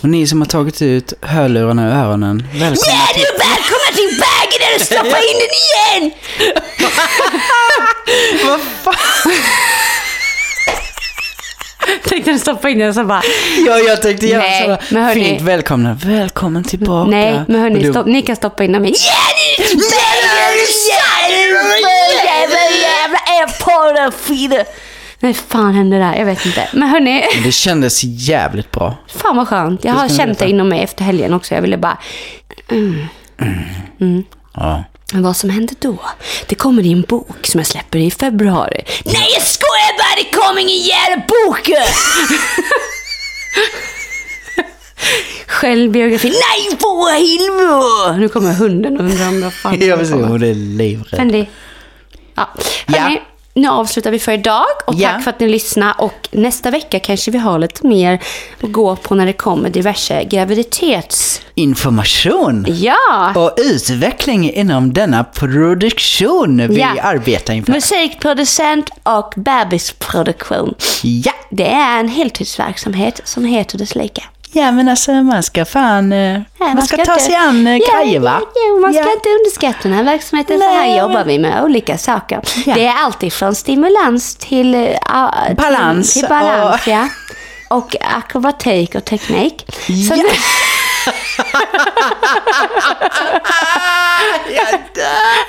[0.00, 3.22] Och ni som har tagit ut hörlurarna ur öronen, välkomna till...
[3.22, 6.12] du är välkomna tillbaka där du stoppar in den igen!
[8.46, 9.32] Vad fan?
[12.08, 13.22] Tänkte du stoppa in den så bara...
[13.66, 15.98] Ja, jag tänkte göra Nej, sådär men hörni- fint välkomna.
[16.04, 17.10] Välkommen tillbaka.
[17.10, 18.82] Nej, men hörni, du- stopp, ni kan stoppa in den.
[18.82, 18.92] Men...
[18.92, 20.08] Jävla.
[25.20, 26.14] Nej, fan hände där?
[26.14, 26.68] Jag vet inte.
[26.72, 28.96] Men hörni, Det kändes jävligt bra.
[29.08, 29.84] fan vad skönt.
[29.84, 31.54] Jag Det har känt det inom mig efter helgen också.
[31.54, 31.98] Jag ville bara...
[34.54, 34.84] Ja.
[35.12, 35.98] Men vad som hände då?
[36.46, 38.84] Det kommer i en bok som jag släpper i februari.
[39.04, 40.22] Nej, jag skojar bara.
[40.22, 41.70] Det kom ingen jävla bok.
[45.46, 46.28] Självbiografi.
[46.28, 48.20] Nej, för helvete.
[48.20, 50.28] Nu kommer hunden och undrar om vad fan Jag vill se, kommer.
[50.28, 51.18] hon är livrädd.
[51.18, 51.48] Fendi.
[52.34, 52.48] Ja.
[52.86, 53.20] Hörni,
[53.58, 55.08] nu avslutar vi för idag och Ja.
[55.08, 55.94] tack för att ni lyssnade.
[55.98, 58.14] Och nästa vecka kanske vi har lite mer
[58.62, 61.40] att gå på när det kommer diverse graviditets...
[61.54, 63.32] Information Ja!
[63.36, 66.88] och utveckling inom denna produktion vi Ja.
[67.02, 67.72] arbetar inför.
[67.72, 70.74] Musikproducent och bebisproduktion.
[71.02, 71.32] Ja.
[71.50, 74.22] Det är en heltidsverksamhet som heter dess lika.
[74.52, 76.12] Ja, men alltså man ska fan...
[76.12, 78.40] eh, man, ska, ta inte- sig an eh, Ja, grejer va?
[78.40, 79.12] Ja, ja, man ska Ja.
[79.12, 80.58] inte underskatta den här verksamheten.
[80.60, 82.40] Så här Nej, jobbar vi med olika saker.
[82.66, 82.74] Ja.
[82.74, 84.74] Det är alltid från stimulans till...
[84.74, 87.08] eh, ah, till- Balans Till, balans, och- ja.
[87.70, 89.64] Och akrobatik och teknik.
[89.86, 90.16] Så Ja.
[90.16, 90.22] nu,
[94.54, 95.48] Jag dör.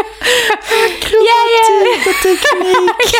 [1.12, 2.10] ja, ja.
[2.10, 3.14] Och teknik.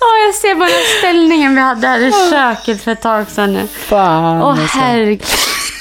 [0.00, 3.66] Åh, jag ser bara ställningen vi hade här i köket för ett tag sedan nu.
[3.66, 4.42] Fan.
[4.42, 4.78] Åh, alltså.
[4.78, 5.24] herregud.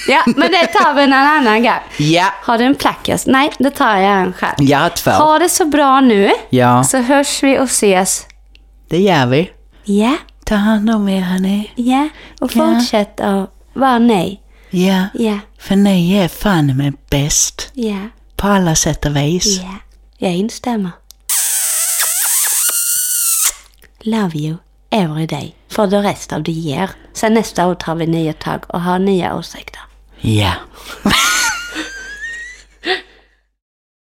[0.08, 1.80] Ja, men det tar vi en annan gång.
[1.98, 3.26] Ja, Har du en plackas?
[3.28, 4.54] Nej, det tar jag en själv.
[4.58, 5.12] jag har två.
[5.12, 6.32] Ha det så bra nu.
[6.50, 8.26] Ja, Så hörs vi och ses.
[8.90, 9.52] det gör vi.
[9.84, 10.16] ja,
[10.46, 11.72] Ta hand om er hörni.
[11.76, 12.10] ja.
[12.42, 12.60] Och Ja.
[12.76, 14.42] fortsätt att vara nej.
[14.70, 17.70] Ja, Ja, för ni är fan med bäst.
[17.74, 17.96] ja,
[18.40, 19.60] På alla sätt och vis.
[19.62, 19.76] ja.
[20.18, 20.92] Jag instämmer.
[24.02, 24.58] Love you.
[24.92, 26.90] every day for the rest of the year.
[27.14, 29.82] Sen nästa år tar vi nya tag och har nya åsikter.
[30.18, 30.54] Ja.